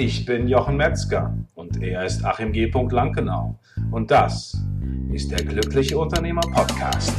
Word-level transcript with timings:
Ich 0.00 0.24
bin 0.24 0.46
Jochen 0.46 0.76
Metzger 0.76 1.36
und 1.56 1.82
er 1.82 2.04
ist 2.04 2.24
Achim 2.24 2.52
G. 2.52 2.70
Lankenau. 2.70 3.58
Und 3.90 4.12
das 4.12 4.56
ist 5.12 5.28
der 5.32 5.44
Glückliche 5.44 5.98
Unternehmer 5.98 6.40
Podcast. 6.40 7.12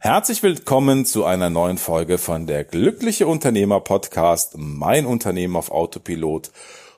Herzlich 0.00 0.42
willkommen 0.42 1.06
zu 1.06 1.24
einer 1.24 1.48
neuen 1.48 1.78
Folge 1.78 2.18
von 2.18 2.48
der 2.48 2.64
Glückliche 2.64 3.28
Unternehmer 3.28 3.78
Podcast, 3.78 4.56
mein 4.58 5.06
Unternehmen 5.06 5.54
auf 5.54 5.70
Autopilot. 5.70 6.50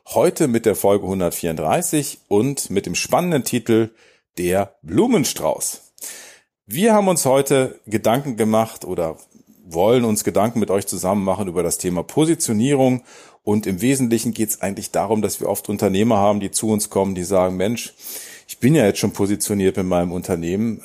Heute 0.06 0.48
mit 0.48 0.64
der 0.64 0.74
Folge 0.74 1.04
134 1.04 2.20
und 2.28 2.70
mit 2.70 2.86
dem 2.86 2.94
spannenden 2.94 3.44
Titel 3.44 3.90
Der 4.38 4.76
Blumenstrauß. 4.82 5.92
Wir 6.66 6.94
haben 6.94 7.08
uns 7.08 7.24
heute 7.24 7.80
Gedanken 7.86 8.36
gemacht 8.36 8.84
oder 8.84 9.16
wollen 9.66 10.04
uns 10.04 10.24
Gedanken 10.24 10.60
mit 10.60 10.70
euch 10.70 10.86
zusammen 10.86 11.24
machen 11.24 11.48
über 11.48 11.62
das 11.62 11.78
Thema 11.78 12.02
Positionierung 12.02 13.02
und 13.42 13.66
im 13.66 13.80
Wesentlichen 13.80 14.32
geht 14.32 14.50
es 14.50 14.60
eigentlich 14.60 14.90
darum, 14.90 15.22
dass 15.22 15.40
wir 15.40 15.48
oft 15.48 15.68
Unternehmer 15.68 16.16
haben, 16.18 16.40
die 16.40 16.50
zu 16.50 16.68
uns 16.68 16.90
kommen, 16.90 17.14
die 17.14 17.24
sagen, 17.24 17.56
Mensch, 17.56 17.94
ich 18.48 18.58
bin 18.58 18.74
ja 18.74 18.84
jetzt 18.84 18.98
schon 18.98 19.12
positioniert 19.12 19.76
mit 19.76 19.86
meinem 19.86 20.12
Unternehmen 20.12 20.82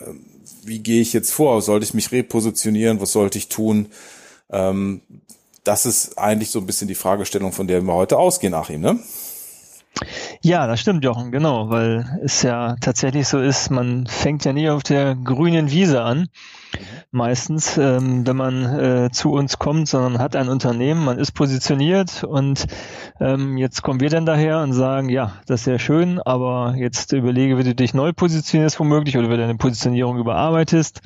wie 0.64 0.80
gehe 0.80 1.02
ich 1.02 1.14
jetzt 1.14 1.32
vor? 1.32 1.62
Sollte 1.62 1.86
ich 1.86 1.94
mich 1.94 2.12
repositionieren? 2.12 3.02
Was 3.02 3.12
sollte 3.12 3.38
ich 3.38 3.50
tun? 3.50 3.88
Ähm, 4.50 5.02
das 5.64 5.86
ist 5.86 6.18
eigentlich 6.18 6.52
so 6.52 6.60
ein 6.60 6.66
bisschen 6.66 6.88
die 6.88 6.96
Fragestellung, 6.96 7.52
von 7.52 7.68
der 7.68 7.82
wir 7.82 7.94
heute 7.94 8.18
ausgehen, 8.18 8.54
Achim, 8.54 8.82
ne? 8.82 9.00
Ja, 10.42 10.68
das 10.68 10.80
stimmt, 10.80 11.04
Jochen, 11.04 11.32
genau, 11.32 11.70
weil 11.70 12.20
es 12.24 12.42
ja 12.42 12.76
tatsächlich 12.80 13.28
so 13.28 13.40
ist, 13.40 13.70
man 13.70 14.08
fängt 14.08 14.46
ja 14.46 14.54
nie 14.54 14.70
auf 14.70 14.84
der 14.84 15.16
grünen 15.16 15.72
Wiese 15.72 16.02
an, 16.02 16.30
meistens, 17.12 17.78
ähm, 17.78 18.26
wenn 18.26 18.38
man 18.38 18.80
äh, 18.80 19.10
zu 19.12 19.32
uns 19.32 19.60
kommt, 19.60 19.90
sondern 19.90 20.20
hat 20.20 20.36
ein 20.36 20.48
Unternehmen, 20.48 21.04
man 21.04 21.20
ist 21.20 21.34
positioniert 21.34 22.24
und 22.24 22.68
ähm, 23.20 23.58
jetzt 23.58 23.82
kommen 23.82 24.00
wir 24.00 24.10
dann 24.10 24.26
daher 24.26 24.60
und 24.60 24.74
sagen, 24.74 25.10
ja, 25.10 25.34
das 25.48 25.62
ist 25.62 25.66
sehr 25.66 25.80
schön, 25.80 26.20
aber 26.20 26.76
jetzt 26.78 27.12
überlege, 27.12 27.58
wie 27.58 27.64
du 27.64 27.76
dich 27.76 27.94
neu 27.94 28.14
positionierst 28.14 28.80
womöglich 28.80 29.18
oder 29.18 29.28
wie 29.28 29.36
du 29.36 29.42
deine 29.42 29.58
Positionierung 29.58 30.18
überarbeitest. 30.18 31.02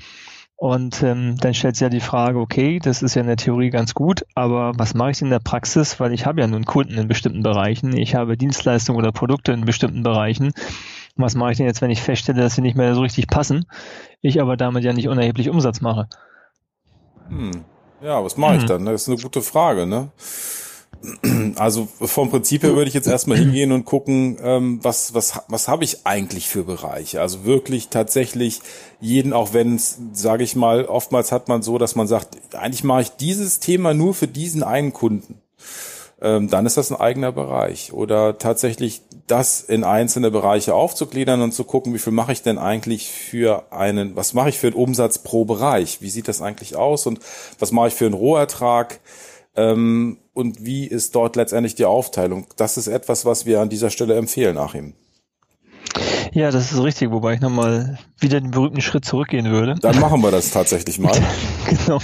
Und 0.64 1.04
ähm, 1.04 1.36
dann 1.42 1.54
stellt 1.54 1.76
sich 1.76 1.82
ja 1.82 1.90
die 1.90 2.00
Frage, 2.00 2.40
okay, 2.40 2.80
das 2.80 3.02
ist 3.02 3.16
ja 3.16 3.22
in 3.22 3.28
der 3.28 3.36
Theorie 3.36 3.70
ganz 3.70 3.94
gut, 3.94 4.26
aber 4.34 4.72
was 4.78 4.94
mache 4.94 5.12
ich 5.12 5.22
in 5.22 5.30
der 5.30 5.40
Praxis? 5.40 6.00
Weil 6.00 6.14
ich 6.14 6.26
habe 6.26 6.40
ja 6.40 6.48
nun 6.48 6.64
Kunden 6.64 6.98
in 6.98 7.10
bestimmten 7.10 7.44
Bereichen, 7.44 7.98
ich 7.98 8.16
habe 8.16 8.38
Dienstleistungen 8.38 8.98
oder 8.98 9.12
Produkte 9.12 9.52
in 9.52 9.66
bestimmten 9.66 10.04
Bereichen. 10.04 10.54
Was 11.18 11.36
mache 11.36 11.52
ich 11.52 11.58
denn 11.58 11.66
jetzt, 11.66 11.82
wenn 11.82 11.92
ich 11.92 12.02
feststelle, 12.02 12.42
dass 12.42 12.56
sie 12.56 12.62
nicht 12.62 12.78
mehr 12.78 12.96
so 12.96 13.02
richtig 13.02 13.28
passen, 13.28 13.66
ich 14.22 14.40
aber 14.40 14.56
damit 14.56 14.86
ja 14.86 14.94
nicht 14.94 15.10
unerheblich 15.10 15.50
Umsatz 15.50 15.82
mache? 15.82 16.08
Hm. 17.28 17.66
Ja, 18.02 18.24
was 18.24 18.38
mache 18.38 18.56
ich 18.56 18.62
hm. 18.62 18.68
dann? 18.70 18.86
Das 18.86 19.02
ist 19.02 19.10
eine 19.10 19.18
gute 19.18 19.42
Frage, 19.42 19.86
ne? 19.86 20.12
Also 21.56 21.88
vom 22.00 22.30
Prinzip 22.30 22.64
her 22.64 22.76
würde 22.76 22.88
ich 22.88 22.94
jetzt 22.94 23.08
erstmal 23.08 23.38
hingehen 23.38 23.72
und 23.72 23.86
gucken, 23.86 24.38
ähm, 24.42 24.80
was, 24.82 25.14
was, 25.14 25.42
was 25.48 25.68
habe 25.68 25.84
ich 25.84 26.06
eigentlich 26.06 26.48
für 26.48 26.64
Bereiche? 26.64 27.22
Also 27.22 27.46
wirklich 27.46 27.90
tatsächlich 27.90 28.62
jeden, 29.00 29.34
auch 29.34 29.54
wenn 29.54 29.76
es, 29.76 29.98
sage 30.14 30.44
ich 30.44 30.56
mal, 30.56 30.86
oftmals 30.86 31.32
hat 31.32 31.50
man 31.50 31.62
so, 31.62 31.78
dass 31.78 31.96
man 31.96 32.08
sagt, 32.08 32.38
eigentlich 32.54 32.84
mache 32.84 33.02
ich 33.02 33.10
dieses 33.12 33.60
Thema 33.60 33.94
nur 33.94 34.14
für 34.14 34.28
diesen 34.28 34.64
einen 34.64 34.94
Kunden. 34.94 35.42
Ähm, 36.22 36.50
dann 36.50 36.66
ist 36.66 36.78
das 36.78 36.90
ein 36.90 37.00
eigener 37.00 37.34
Bereich. 37.34 37.92
Oder 37.92 38.38
tatsächlich 38.38 39.02
das 39.28 39.62
in 39.62 39.84
einzelne 39.84 40.32
Bereiche 40.32 40.74
aufzugliedern 40.74 41.42
und 41.42 41.54
zu 41.54 41.66
gucken, 41.66 41.94
wie 41.94 42.00
viel 42.00 42.14
mache 42.14 42.32
ich 42.32 42.42
denn 42.42 42.58
eigentlich 42.58 43.10
für 43.10 43.72
einen, 43.72 44.16
was 44.16 44.34
mache 44.34 44.50
ich 44.50 44.58
für 44.58 44.68
einen 44.68 44.78
Umsatz 44.78 45.18
pro 45.18 45.44
Bereich? 45.44 46.02
Wie 46.02 46.10
sieht 46.10 46.30
das 46.30 46.42
eigentlich 46.42 46.78
aus 46.78 47.06
und 47.08 47.20
was 47.60 47.74
mache 47.74 47.90
ich 47.90 47.94
für 47.94 48.06
einen 48.06 48.14
Rohertrag? 48.14 49.02
Ähm, 49.56 50.18
und 50.34 50.66
wie 50.66 50.86
ist 50.88 51.16
dort 51.16 51.36
letztendlich 51.36 51.76
die 51.76 51.86
Aufteilung? 51.86 52.48
Das 52.58 52.78
ist 52.78 52.88
etwas, 52.88 53.26
was 53.26 53.46
wir 53.46 53.62
an 53.62 53.70
dieser 53.70 53.90
Stelle 53.90 54.16
empfehlen, 54.16 54.58
Achim. 54.58 54.94
Ja, 56.34 56.50
das 56.50 56.72
ist 56.72 56.82
richtig, 56.82 57.12
wobei 57.12 57.36
ich 57.36 57.42
nochmal 57.42 58.00
wieder 58.20 58.42
den 58.42 58.50
berühmten 58.50 58.82
Schritt 58.82 59.06
zurückgehen 59.06 59.52
würde. 59.52 59.76
Dann 59.80 60.00
machen 60.00 60.22
wir 60.22 60.32
das 60.32 60.50
tatsächlich 60.50 60.98
mal. 61.00 61.12
genau. 61.70 62.00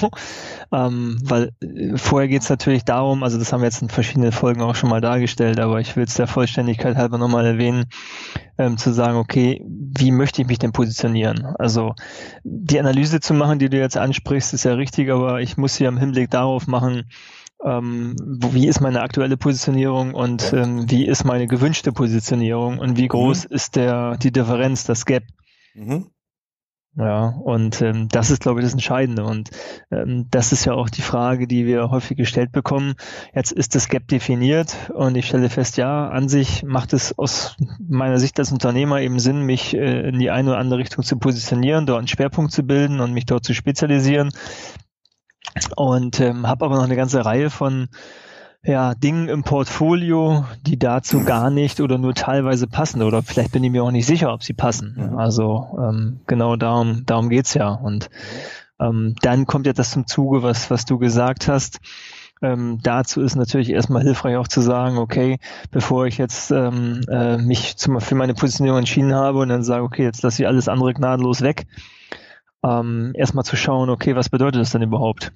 Ähm, 0.72 1.18
weil 1.23 1.51
äh, 1.63 1.97
vorher 1.97 2.28
geht 2.28 2.44
es 2.44 2.50
natürlich 2.50 2.85
darum, 2.85 3.23
also 3.23 3.39
das 3.39 3.51
haben 3.51 3.62
wir 3.62 3.66
jetzt 3.66 3.81
in 3.81 3.89
verschiedenen 3.89 4.31
Folgen 4.31 4.62
auch 4.62 4.75
schon 4.75 4.91
mal 4.91 5.01
dargestellt, 5.01 5.59
aber 5.59 5.79
ich 5.79 5.95
will 5.95 6.03
es 6.03 6.13
der 6.13 6.28
Vollständigkeit 6.28 6.95
halber 6.95 7.18
nochmal 7.18 7.47
erwähnen, 7.47 7.85
ähm, 8.59 8.78
zu 8.78 8.94
sagen, 8.94 9.18
okay, 9.18 9.63
wie 9.66 10.12
möchte 10.12 10.44
ich 10.44 10.47
mich 10.47 10.59
denn 10.59 10.72
positionieren? 10.72 11.44
Also 11.57 11.95
die 12.44 12.79
Analyse 12.79 13.19
zu 13.19 13.34
machen, 13.34 13.57
die 13.57 13.69
du 13.69 13.79
jetzt 13.79 13.97
ansprichst, 13.97 14.53
ist 14.53 14.66
ja 14.66 14.73
richtig, 14.73 15.09
aber 15.09 15.41
ich 15.41 15.57
muss 15.57 15.73
sie 15.73 15.85
im 15.85 15.97
Hinblick 15.97 16.29
darauf 16.29 16.68
machen, 16.68 17.06
ähm, 17.63 18.15
wie 18.51 18.67
ist 18.67 18.81
meine 18.81 19.01
aktuelle 19.01 19.37
Positionierung 19.37 20.13
und 20.13 20.53
ähm, 20.53 20.89
wie 20.89 21.05
ist 21.05 21.25
meine 21.25 21.47
gewünschte 21.47 21.91
Positionierung 21.91 22.79
und 22.79 22.97
wie 22.97 23.07
groß 23.07 23.49
mhm. 23.49 23.55
ist 23.55 23.75
der 23.75 24.17
die 24.17 24.31
Differenz, 24.31 24.85
das 24.85 25.05
Gap. 25.05 25.23
Mhm. 25.73 26.07
Ja, 26.97 27.27
und 27.27 27.81
ähm, 27.81 28.09
das 28.09 28.31
ist, 28.31 28.41
glaube 28.41 28.59
ich, 28.59 28.65
das 28.65 28.73
Entscheidende. 28.73 29.23
Und 29.23 29.51
ähm, 29.91 30.25
das 30.31 30.51
ist 30.51 30.65
ja 30.65 30.73
auch 30.73 30.89
die 30.89 31.03
Frage, 31.03 31.47
die 31.47 31.65
wir 31.65 31.91
häufig 31.91 32.17
gestellt 32.17 32.51
bekommen. 32.51 32.95
Jetzt 33.33 33.51
ist 33.51 33.75
das 33.75 33.89
Gap 33.89 34.07
definiert 34.07 34.75
und 34.93 35.15
ich 35.15 35.27
stelle 35.27 35.49
fest, 35.49 35.77
ja, 35.77 36.09
an 36.09 36.27
sich 36.27 36.63
macht 36.63 36.93
es 36.93 37.17
aus 37.17 37.55
meiner 37.87 38.17
Sicht 38.17 38.39
als 38.39 38.51
Unternehmer 38.51 38.99
eben 39.01 39.19
Sinn, 39.19 39.43
mich 39.43 39.75
äh, 39.75 40.09
in 40.09 40.19
die 40.19 40.31
eine 40.31 40.49
oder 40.49 40.59
andere 40.59 40.79
Richtung 40.79 41.03
zu 41.03 41.17
positionieren, 41.17 41.85
dort 41.85 41.99
einen 41.99 42.07
Schwerpunkt 42.07 42.51
zu 42.51 42.63
bilden 42.63 42.99
und 42.99 43.13
mich 43.13 43.25
dort 43.25 43.45
zu 43.45 43.53
spezialisieren 43.53 44.31
und 45.75 46.19
ähm, 46.19 46.47
habe 46.47 46.65
aber 46.65 46.75
noch 46.75 46.83
eine 46.83 46.95
ganze 46.95 47.25
Reihe 47.25 47.49
von 47.49 47.89
ja, 48.63 48.93
Dingen 48.93 49.29
im 49.29 49.43
Portfolio, 49.43 50.45
die 50.65 50.77
dazu 50.77 51.23
gar 51.23 51.49
nicht 51.49 51.79
oder 51.79 51.97
nur 51.97 52.13
teilweise 52.13 52.67
passen 52.67 53.01
oder 53.01 53.23
vielleicht 53.23 53.51
bin 53.53 53.63
ich 53.63 53.71
mir 53.71 53.83
auch 53.83 53.91
nicht 53.91 54.05
sicher, 54.05 54.33
ob 54.33 54.43
sie 54.43 54.53
passen. 54.53 54.95
Mhm. 54.97 55.17
Also 55.17 55.67
ähm, 55.77 56.19
genau 56.27 56.55
darum, 56.55 57.05
darum 57.05 57.29
geht's 57.29 57.53
ja. 57.53 57.69
Und 57.69 58.09
ähm, 58.79 59.15
dann 59.21 59.45
kommt 59.45 59.65
ja 59.65 59.73
das 59.73 59.91
zum 59.91 60.07
Zuge, 60.07 60.43
was, 60.43 60.69
was 60.69 60.85
du 60.85 60.97
gesagt 60.97 61.47
hast. 61.47 61.79
Ähm, 62.41 62.79
dazu 62.83 63.21
ist 63.21 63.35
natürlich 63.35 63.69
erstmal 63.69 64.03
hilfreich 64.03 64.38
auch 64.38 64.47
zu 64.47 64.61
sagen, 64.61 64.97
okay, 64.97 65.39
bevor 65.71 66.07
ich 66.07 66.17
jetzt 66.17 66.51
ähm, 66.51 67.01
äh, 67.09 67.38
mich 67.38 67.75
zum, 67.77 67.99
für 67.99 68.15
meine 68.15 68.33
Positionierung 68.33 68.79
entschieden 68.79 69.13
habe 69.13 69.39
und 69.39 69.49
dann 69.49 69.63
sage, 69.63 69.83
okay, 69.83 70.03
jetzt 70.03 70.21
lasse 70.21 70.43
ich 70.43 70.47
alles 70.47 70.69
andere 70.69 70.93
gnadenlos 70.93 71.41
weg, 71.41 71.65
ähm, 72.63 73.11
erstmal 73.15 73.45
zu 73.45 73.55
schauen, 73.55 73.89
okay, 73.89 74.15
was 74.15 74.29
bedeutet 74.29 74.61
das 74.61 74.71
denn 74.71 74.81
überhaupt? 74.81 75.31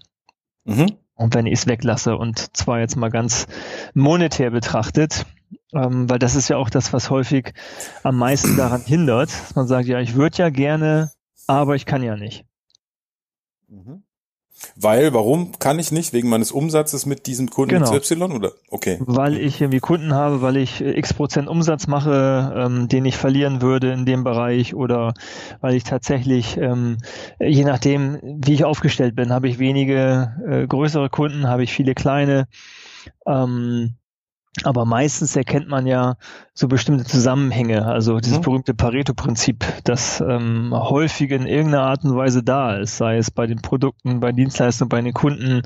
Mhm. 0.66 0.98
Und 1.16 1.36
wenn 1.36 1.46
ich 1.46 1.54
es 1.54 1.68
weglasse 1.68 2.18
und 2.18 2.56
zwar 2.56 2.80
jetzt 2.80 2.96
mal 2.96 3.10
ganz 3.10 3.48
monetär 3.94 4.50
betrachtet, 4.50 5.26
ähm, 5.74 6.10
weil 6.10 6.20
das 6.20 6.36
ist 6.36 6.50
ja 6.50 6.58
auch 6.58 6.70
das, 6.70 6.94
was 6.94 7.10
häufig 7.10 7.54
am 8.04 8.18
meisten 8.18 8.58
daran 8.58 8.82
hindert, 8.82 9.30
dass 9.30 9.56
man 9.56 9.68
sagt, 9.68 9.88
ja, 9.88 10.00
ich 10.00 10.16
würde 10.16 10.38
ja 10.38 10.50
gerne, 10.50 11.12
aber 11.48 11.76
ich 11.76 11.86
kann 11.86 12.04
ja 12.04 12.16
nicht. 12.16 12.46
Mhm. 13.68 14.03
Weil, 14.76 15.14
warum 15.14 15.52
kann 15.60 15.80
ich 15.80 15.92
nicht? 15.92 16.14
Wegen 16.14 16.30
meines 16.30 16.52
Umsatzes 16.52 17.06
mit 17.06 17.28
diesem 17.28 17.50
Kunden 17.50 17.76
genau. 17.76 17.98
XY 17.98 18.24
oder? 18.24 18.52
Okay. 18.70 18.98
Weil 19.02 19.38
ich 19.38 19.62
irgendwie 19.62 19.80
Kunden 19.80 20.14
habe, 20.14 20.42
weil 20.42 20.58
ich 20.58 20.82
x 20.82 21.14
Prozent 21.14 21.48
Umsatz 21.48 21.88
mache, 21.88 22.54
ähm, 22.56 22.88
den 22.88 23.06
ich 23.06 23.18
verlieren 23.18 23.62
würde 23.62 23.92
in 23.92 24.06
dem 24.06 24.24
Bereich 24.24 24.76
oder 24.76 25.14
weil 25.62 25.76
ich 25.76 25.84
tatsächlich, 25.84 26.58
ähm, 26.58 26.98
je 27.40 27.64
nachdem, 27.64 28.20
wie 28.22 28.54
ich 28.54 28.66
aufgestellt 28.66 29.16
bin, 29.16 29.32
habe 29.32 29.48
ich 29.48 29.60
wenige 29.60 30.34
äh, 30.48 30.68
größere 30.68 31.10
Kunden, 31.10 31.48
habe 31.48 31.64
ich 31.64 31.74
viele 31.74 31.96
kleine. 31.96 32.48
Ähm, 33.28 33.96
aber 34.62 34.86
meistens 34.86 35.36
erkennt 35.36 35.68
man 35.68 35.88
ja 35.88 36.16
so 36.54 36.68
bestimmte 36.68 37.06
Zusammenhänge, 37.06 37.86
also 37.86 38.20
dieses 38.20 38.38
mhm. 38.38 38.44
berühmte 38.44 38.74
Pareto-Prinzip, 38.76 39.66
das 39.84 40.22
ähm, 40.22 40.72
häufig 40.72 41.32
in 41.32 41.48
irgendeiner 41.48 41.82
Art 41.82 42.04
und 42.04 42.16
Weise 42.16 42.44
da 42.44 42.78
ist, 42.78 42.98
sei 42.98 43.18
es 43.18 43.32
bei 43.32 43.48
den 43.48 43.64
Produkten, 43.64 44.20
bei 44.20 44.32
Dienstleistungen, 44.32 44.90
bei 44.90 45.02
den 45.02 45.14
Kunden, 45.14 45.64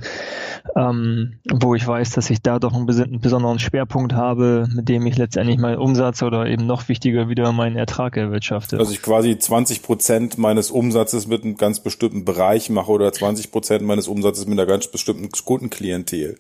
ähm, 0.78 1.40
wo 1.52 1.76
ich 1.76 1.86
weiß, 1.86 2.12
dass 2.12 2.30
ich 2.30 2.42
da 2.42 2.60
doch 2.60 2.74
einen, 2.74 2.90
einen 2.90 3.20
besonderen 3.20 3.60
Schwerpunkt 3.60 4.14
habe, 4.14 4.70
mit 4.74 4.88
dem 4.88 5.06
ich 5.06 5.18
letztendlich 5.18 5.58
meinen 5.58 5.80
Umsatz 5.80 6.24
oder 6.24 6.46
eben 6.46 6.66
noch 6.66 6.88
wichtiger 6.88 7.28
wieder 7.28 7.52
meinen 7.52 7.76
Ertrag 7.76 8.16
erwirtschafte. 8.16 8.80
Also 8.80 8.94
ich 8.94 9.02
quasi 9.02 9.38
20 9.38 9.84
Prozent 9.84 10.38
meines 10.38 10.72
Umsatzes 10.72 11.28
mit 11.28 11.44
einem 11.44 11.58
ganz 11.58 11.82
bestimmten 11.82 12.24
Bereich 12.24 12.70
mache 12.70 12.92
oder 12.92 13.12
20 13.12 13.52
Prozent 13.52 13.84
meines 13.84 14.08
Umsatzes 14.08 14.46
mit 14.46 14.58
einer 14.58 14.68
ganz 14.68 14.88
bestimmten 14.88 15.30
Kundenklientel. 15.30 16.38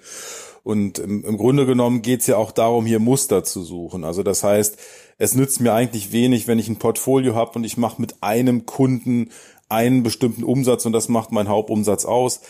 Und 0.67 0.99
im, 0.99 1.23
im 1.23 1.37
Grunde 1.37 1.65
genommen 1.65 2.01
geht 2.01 2.19
es 2.19 2.27
ja 2.27 2.35
auch 2.35 2.51
darum, 2.51 2.85
hier 2.85 2.99
Muster 2.99 3.45
zu 3.45 3.63
suchen. 3.63 4.03
Also 4.03 4.21
das 4.21 4.43
heißt, 4.43 4.77
es 5.17 5.33
nützt 5.33 5.61
mir 5.61 5.71
eigentlich 5.71 6.11
wenig, 6.11 6.45
wenn 6.45 6.59
ich 6.59 6.67
ein 6.67 6.75
Portfolio 6.75 7.35
habe 7.35 7.53
und 7.57 7.63
ich 7.63 7.77
mache 7.77 8.01
mit 8.01 8.21
einem 8.21 8.65
Kunden 8.65 9.29
einen 9.69 10.03
bestimmten 10.03 10.43
Umsatz 10.43 10.85
und 10.85 10.91
das 10.91 11.07
macht 11.07 11.31
mein 11.31 11.47
Hauptumsatz 11.47 12.03
aus. 12.03 12.41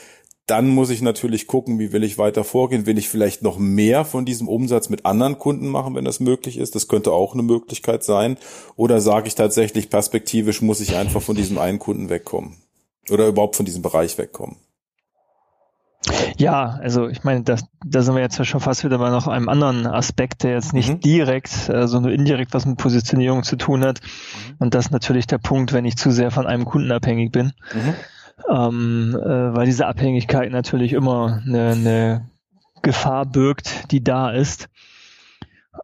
dann 0.47 0.67
muss 0.69 0.89
ich 0.89 1.03
natürlich 1.03 1.45
gucken, 1.45 1.77
wie 1.77 1.91
will 1.91 2.03
ich 2.03 2.17
weiter 2.17 2.43
vorgehen. 2.43 2.87
Will 2.87 2.97
ich 2.97 3.07
vielleicht 3.07 3.43
noch 3.43 3.59
mehr 3.59 4.03
von 4.03 4.25
diesem 4.25 4.47
Umsatz 4.47 4.89
mit 4.89 5.05
anderen 5.05 5.37
Kunden 5.37 5.67
machen, 5.67 5.93
wenn 5.93 6.05
das 6.05 6.19
möglich 6.19 6.57
ist? 6.57 6.73
Das 6.73 6.87
könnte 6.87 7.11
auch 7.11 7.33
eine 7.33 7.43
Möglichkeit 7.43 8.03
sein. 8.03 8.37
Oder 8.75 8.99
sage 8.99 9.27
ich 9.27 9.35
tatsächlich, 9.35 9.91
perspektivisch 9.91 10.63
muss 10.63 10.79
ich 10.79 10.95
einfach 10.95 11.21
von 11.21 11.35
diesem 11.35 11.59
einen 11.59 11.77
Kunden 11.77 12.09
wegkommen? 12.09 12.55
Oder 13.11 13.27
überhaupt 13.27 13.57
von 13.57 13.65
diesem 13.65 13.83
Bereich 13.83 14.17
wegkommen? 14.17 14.55
Ja, 16.37 16.77
also 16.81 17.07
ich 17.07 17.23
meine, 17.23 17.43
das, 17.43 17.65
da 17.85 18.01
sind 18.01 18.15
wir 18.15 18.21
jetzt 18.21 18.37
ja 18.37 18.45
schon 18.45 18.61
fast 18.61 18.83
wieder 18.83 18.97
bei 18.99 19.09
noch 19.09 19.27
einem 19.27 19.49
anderen 19.49 19.87
Aspekt, 19.87 20.43
der 20.43 20.51
jetzt 20.51 20.73
nicht 20.73 20.89
mhm. 20.89 20.99
direkt, 20.99 21.69
äh, 21.69 21.87
sondern 21.87 22.11
indirekt 22.11 22.53
was 22.53 22.65
mit 22.65 22.77
Positionierung 22.77 23.43
zu 23.43 23.55
tun 23.55 23.83
hat. 23.83 24.01
Mhm. 24.01 24.55
Und 24.59 24.73
das 24.73 24.85
ist 24.85 24.91
natürlich 24.91 25.27
der 25.27 25.39
Punkt, 25.39 25.73
wenn 25.73 25.85
ich 25.85 25.97
zu 25.97 26.11
sehr 26.11 26.31
von 26.31 26.47
einem 26.47 26.65
Kunden 26.65 26.91
abhängig 26.91 27.31
bin. 27.31 27.53
Mhm 27.73 27.95
ähm, 28.49 29.17
äh, 29.19 29.55
weil 29.55 29.65
diese 29.65 29.87
Abhängigkeit 29.87 30.51
natürlich 30.51 30.93
immer 30.93 31.41
eine, 31.45 31.71
eine 31.71 32.29
Gefahr 32.81 33.25
birgt, 33.25 33.91
die 33.91 34.03
da 34.03 34.31
ist. 34.31 34.69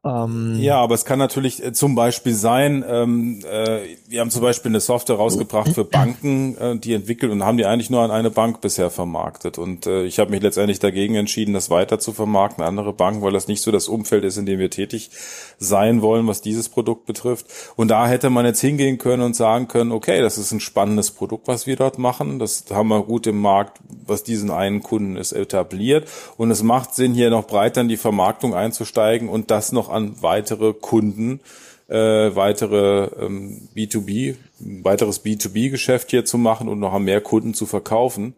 Ähm, 0.03 0.57
ja, 0.59 0.77
aber 0.77 0.95
es 0.95 1.05
kann 1.05 1.19
natürlich 1.19 1.63
äh, 1.63 1.73
zum 1.73 1.95
Beispiel 1.95 2.33
sein, 2.33 2.83
ähm, 2.87 3.39
äh, 3.49 3.79
wir 4.07 4.21
haben 4.21 4.29
zum 4.29 4.41
Beispiel 4.41 4.71
eine 4.71 4.79
Software 4.79 5.17
rausgebracht 5.17 5.73
für 5.73 5.85
Banken, 5.85 6.57
äh, 6.57 6.77
die 6.77 6.93
entwickelt 6.93 7.31
und 7.31 7.43
haben 7.43 7.57
die 7.57 7.65
eigentlich 7.65 7.89
nur 7.89 8.01
an 8.01 8.11
eine 8.11 8.29
Bank 8.29 8.61
bisher 8.61 8.89
vermarktet. 8.89 9.57
Und 9.57 9.87
äh, 9.87 10.03
ich 10.03 10.19
habe 10.19 10.31
mich 10.31 10.41
letztendlich 10.41 10.79
dagegen 10.79 11.15
entschieden, 11.15 11.53
das 11.53 11.69
weiter 11.69 11.99
zu 11.99 12.13
vermarkten, 12.13 12.63
andere 12.63 12.93
Banken, 12.93 13.21
weil 13.21 13.33
das 13.33 13.47
nicht 13.47 13.61
so 13.61 13.71
das 13.71 13.87
Umfeld 13.87 14.23
ist, 14.23 14.37
in 14.37 14.45
dem 14.45 14.59
wir 14.59 14.69
tätig 14.69 15.09
sein 15.57 16.01
wollen, 16.01 16.27
was 16.27 16.41
dieses 16.41 16.69
Produkt 16.69 17.05
betrifft. 17.05 17.45
Und 17.75 17.89
da 17.89 18.07
hätte 18.07 18.29
man 18.29 18.45
jetzt 18.45 18.61
hingehen 18.61 18.97
können 18.97 19.23
und 19.23 19.35
sagen 19.35 19.67
können, 19.67 19.91
okay, 19.91 20.21
das 20.21 20.37
ist 20.37 20.51
ein 20.51 20.59
spannendes 20.59 21.11
Produkt, 21.11 21.47
was 21.47 21.67
wir 21.67 21.75
dort 21.75 21.97
machen. 21.97 22.39
Das 22.39 22.65
haben 22.71 22.89
wir 22.89 23.03
gut 23.03 23.27
im 23.27 23.39
Markt, 23.39 23.79
was 24.05 24.23
diesen 24.23 24.51
einen 24.51 24.83
Kunden 24.83 25.17
ist, 25.17 25.31
etabliert. 25.31 26.07
Und 26.37 26.51
es 26.51 26.63
macht 26.63 26.95
Sinn, 26.95 27.13
hier 27.13 27.29
noch 27.29 27.47
breiter 27.47 27.81
in 27.81 27.87
die 27.87 27.97
Vermarktung 27.97 28.53
einzusteigen 28.53 29.29
und 29.29 29.51
das 29.51 29.71
noch 29.71 29.82
an 29.89 30.21
weitere 30.21 30.73
Kunden, 30.73 31.39
äh, 31.87 31.95
weitere 31.95 33.09
ähm, 33.19 33.67
B2B, 33.75 34.35
weiteres 34.59 35.23
B2B-Geschäft 35.23 36.11
hier 36.11 36.25
zu 36.25 36.37
machen 36.37 36.67
und 36.67 36.79
noch 36.79 36.93
an 36.93 37.03
mehr 37.03 37.21
Kunden 37.21 37.53
zu 37.53 37.65
verkaufen. 37.65 38.35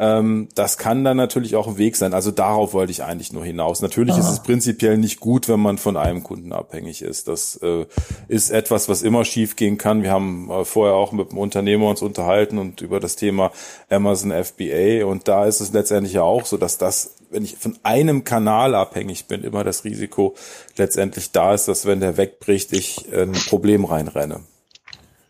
Ähm, 0.00 0.48
das 0.54 0.78
kann 0.78 1.02
dann 1.02 1.16
natürlich 1.16 1.56
auch 1.56 1.66
ein 1.66 1.76
Weg 1.76 1.96
sein. 1.96 2.14
Also 2.14 2.30
darauf 2.30 2.72
wollte 2.72 2.92
ich 2.92 3.02
eigentlich 3.02 3.32
nur 3.32 3.44
hinaus. 3.44 3.82
Natürlich 3.82 4.14
Aha. 4.14 4.20
ist 4.20 4.28
es 4.28 4.42
prinzipiell 4.42 4.96
nicht 4.96 5.18
gut, 5.18 5.48
wenn 5.48 5.58
man 5.58 5.76
von 5.76 5.96
einem 5.96 6.22
Kunden 6.22 6.52
abhängig 6.52 7.02
ist. 7.02 7.26
Das 7.26 7.56
äh, 7.62 7.84
ist 8.28 8.50
etwas, 8.50 8.88
was 8.88 9.02
immer 9.02 9.24
schief 9.24 9.56
gehen 9.56 9.76
kann. 9.76 10.04
Wir 10.04 10.12
haben 10.12 10.50
äh, 10.50 10.64
vorher 10.64 10.94
auch 10.94 11.10
mit 11.10 11.32
dem 11.32 11.38
Unternehmer 11.38 11.88
uns 11.88 12.00
unterhalten 12.00 12.58
und 12.58 12.80
über 12.80 13.00
das 13.00 13.16
Thema 13.16 13.50
Amazon 13.90 14.30
FBA. 14.30 15.04
Und 15.04 15.26
da 15.26 15.46
ist 15.46 15.60
es 15.60 15.72
letztendlich 15.72 16.12
ja 16.12 16.22
auch 16.22 16.46
so, 16.46 16.56
dass 16.56 16.78
das 16.78 17.16
wenn 17.30 17.44
ich 17.44 17.56
von 17.56 17.78
einem 17.82 18.24
Kanal 18.24 18.74
abhängig 18.74 19.26
bin, 19.26 19.44
immer 19.44 19.64
das 19.64 19.84
Risiko 19.84 20.34
letztendlich 20.76 21.32
da 21.32 21.54
ist, 21.54 21.68
dass 21.68 21.86
wenn 21.86 22.00
der 22.00 22.16
wegbricht, 22.16 22.72
ich 22.72 23.12
ein 23.12 23.32
Problem 23.32 23.84
reinrenne. 23.84 24.40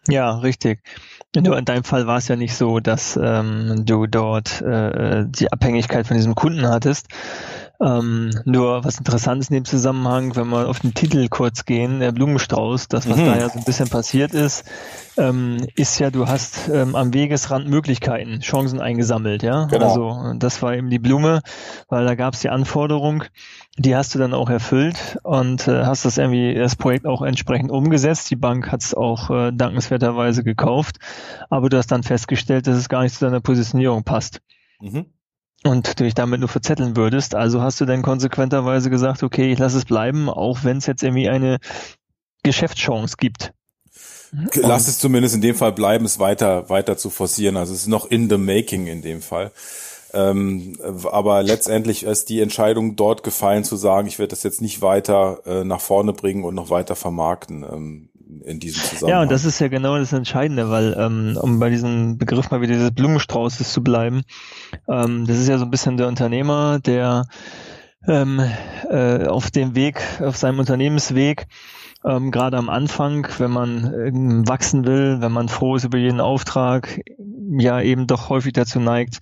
Ja, 0.08 0.38
richtig. 0.38 0.80
Nur 1.36 1.58
in 1.58 1.66
deinem 1.66 1.84
Fall 1.84 2.06
war 2.06 2.16
es 2.16 2.28
ja 2.28 2.36
nicht 2.36 2.54
so, 2.54 2.80
dass 2.80 3.18
ähm, 3.22 3.84
du 3.84 4.06
dort 4.06 4.62
äh, 4.62 5.24
die 5.26 5.52
Abhängigkeit 5.52 6.06
von 6.06 6.16
diesem 6.16 6.34
Kunden 6.34 6.66
hattest. 6.66 7.08
Ähm, 7.80 8.30
nur 8.44 8.84
was 8.84 8.98
interessant 8.98 9.40
ist 9.40 9.50
in 9.50 9.54
dem 9.54 9.64
Zusammenhang, 9.64 10.34
wenn 10.34 10.48
wir 10.48 10.68
auf 10.68 10.80
den 10.80 10.94
Titel 10.94 11.28
kurz 11.28 11.64
gehen, 11.64 12.00
der 12.00 12.10
Blumenstrauß, 12.10 12.88
das 12.88 13.08
was 13.08 13.16
mhm. 13.16 13.26
da 13.26 13.38
ja 13.38 13.48
so 13.48 13.58
ein 13.58 13.64
bisschen 13.64 13.88
passiert 13.88 14.34
ist, 14.34 14.64
ähm, 15.16 15.64
ist 15.76 16.00
ja, 16.00 16.10
du 16.10 16.26
hast 16.26 16.68
ähm, 16.68 16.96
am 16.96 17.14
Wegesrand 17.14 17.68
Möglichkeiten, 17.68 18.40
Chancen 18.40 18.80
eingesammelt, 18.80 19.44
ja. 19.44 19.66
Genau. 19.66 19.84
Also 19.86 20.38
das 20.38 20.60
war 20.60 20.74
eben 20.74 20.90
die 20.90 20.98
Blume, 20.98 21.40
weil 21.88 22.04
da 22.04 22.16
gab 22.16 22.34
es 22.34 22.40
die 22.40 22.48
Anforderung, 22.48 23.22
die 23.76 23.94
hast 23.94 24.12
du 24.12 24.18
dann 24.18 24.34
auch 24.34 24.50
erfüllt 24.50 25.18
und 25.22 25.68
äh, 25.68 25.84
hast 25.84 26.04
das 26.04 26.18
irgendwie 26.18 26.54
das 26.54 26.74
Projekt 26.74 27.06
auch 27.06 27.22
entsprechend 27.22 27.70
umgesetzt. 27.70 28.28
Die 28.30 28.36
Bank 28.36 28.72
hat 28.72 28.82
es 28.82 28.92
auch 28.92 29.30
äh, 29.30 29.52
dankenswerterweise 29.52 30.42
gekauft, 30.42 30.96
aber 31.48 31.68
du 31.68 31.76
hast 31.76 31.92
dann 31.92 32.02
festgestellt, 32.02 32.66
dass 32.66 32.76
es 32.76 32.88
gar 32.88 33.02
nicht 33.02 33.14
zu 33.14 33.24
deiner 33.24 33.40
Positionierung 33.40 34.02
passt. 34.02 34.40
Mhm. 34.80 35.06
Und 35.64 35.98
du 35.98 36.04
dich 36.04 36.14
damit 36.14 36.40
nur 36.40 36.48
verzetteln 36.48 36.96
würdest. 36.96 37.34
Also 37.34 37.60
hast 37.60 37.80
du 37.80 37.84
dann 37.84 38.02
konsequenterweise 38.02 38.90
gesagt, 38.90 39.22
okay, 39.22 39.52
ich 39.52 39.58
lass 39.58 39.74
es 39.74 39.84
bleiben, 39.84 40.28
auch 40.28 40.62
wenn 40.62 40.76
es 40.76 40.86
jetzt 40.86 41.02
irgendwie 41.02 41.28
eine 41.28 41.58
Geschäftschance 42.42 43.16
gibt. 43.18 43.52
Lass 44.54 44.88
es 44.88 44.98
zumindest 44.98 45.34
in 45.34 45.40
dem 45.40 45.54
Fall 45.54 45.72
bleiben, 45.72 46.04
es 46.04 46.18
weiter, 46.18 46.68
weiter 46.68 46.96
zu 46.96 47.10
forcieren. 47.10 47.56
Also 47.56 47.72
es 47.72 47.82
ist 47.82 47.86
noch 47.88 48.06
in 48.06 48.28
the 48.28 48.36
making 48.36 48.86
in 48.86 49.02
dem 49.02 49.22
Fall. 49.22 49.52
Ähm, 50.14 50.78
aber 51.10 51.42
letztendlich 51.42 52.04
ist 52.04 52.28
die 52.28 52.40
Entscheidung 52.40 52.96
dort 52.96 53.22
gefallen 53.22 53.64
zu 53.64 53.76
sagen, 53.76 54.08
ich 54.08 54.18
werde 54.18 54.30
das 54.30 54.42
jetzt 54.42 54.62
nicht 54.62 54.80
weiter 54.80 55.40
äh, 55.44 55.64
nach 55.64 55.80
vorne 55.80 56.12
bringen 56.12 56.44
und 56.44 56.54
noch 56.54 56.70
weiter 56.70 56.96
vermarkten 56.96 57.62
ähm, 57.62 58.08
in 58.44 58.60
diesem 58.60 58.82
Zusammenhang. 58.82 59.08
Ja, 59.08 59.22
und 59.22 59.30
das 59.30 59.44
ist 59.44 59.58
ja 59.58 59.68
genau 59.68 59.98
das 59.98 60.12
Entscheidende, 60.12 60.70
weil 60.70 60.96
ähm, 60.98 61.38
um 61.40 61.58
bei 61.58 61.70
diesem 61.70 62.18
Begriff 62.18 62.50
mal 62.50 62.60
wieder 62.60 62.74
dieses 62.74 62.92
Blumenstraußes 62.92 63.72
zu 63.72 63.82
bleiben, 63.82 64.22
ähm, 64.88 65.26
das 65.26 65.38
ist 65.38 65.48
ja 65.48 65.58
so 65.58 65.64
ein 65.64 65.70
bisschen 65.70 65.96
der 65.96 66.08
Unternehmer, 66.08 66.78
der 66.78 67.26
ähm, 68.06 68.40
äh, 68.88 69.26
auf 69.26 69.50
dem 69.50 69.74
Weg, 69.74 70.00
auf 70.20 70.36
seinem 70.36 70.58
Unternehmensweg 70.60 71.46
ähm, 72.04 72.30
gerade 72.30 72.56
am 72.56 72.70
Anfang, 72.70 73.26
wenn 73.38 73.50
man 73.50 73.92
äh, 73.92 74.48
wachsen 74.48 74.86
will, 74.86 75.20
wenn 75.20 75.32
man 75.32 75.48
froh 75.48 75.74
ist 75.74 75.84
über 75.84 75.98
jeden 75.98 76.20
Auftrag, 76.20 77.00
ja 77.50 77.80
eben 77.80 78.06
doch 78.06 78.28
häufig 78.28 78.52
dazu 78.52 78.78
neigt, 78.78 79.18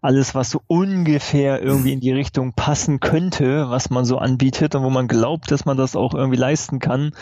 alles, 0.00 0.34
was 0.34 0.50
so 0.50 0.60
ungefähr 0.68 1.60
irgendwie 1.60 1.92
in 1.92 2.00
die 2.00 2.12
Richtung 2.12 2.52
passen 2.52 3.00
könnte, 3.00 3.68
was 3.68 3.90
man 3.90 4.04
so 4.04 4.18
anbietet 4.18 4.74
und 4.74 4.84
wo 4.84 4.90
man 4.90 5.08
glaubt, 5.08 5.50
dass 5.50 5.64
man 5.64 5.76
das 5.76 5.96
auch 5.96 6.14
irgendwie 6.14 6.38
leisten 6.38 6.78
kann, 6.78 7.12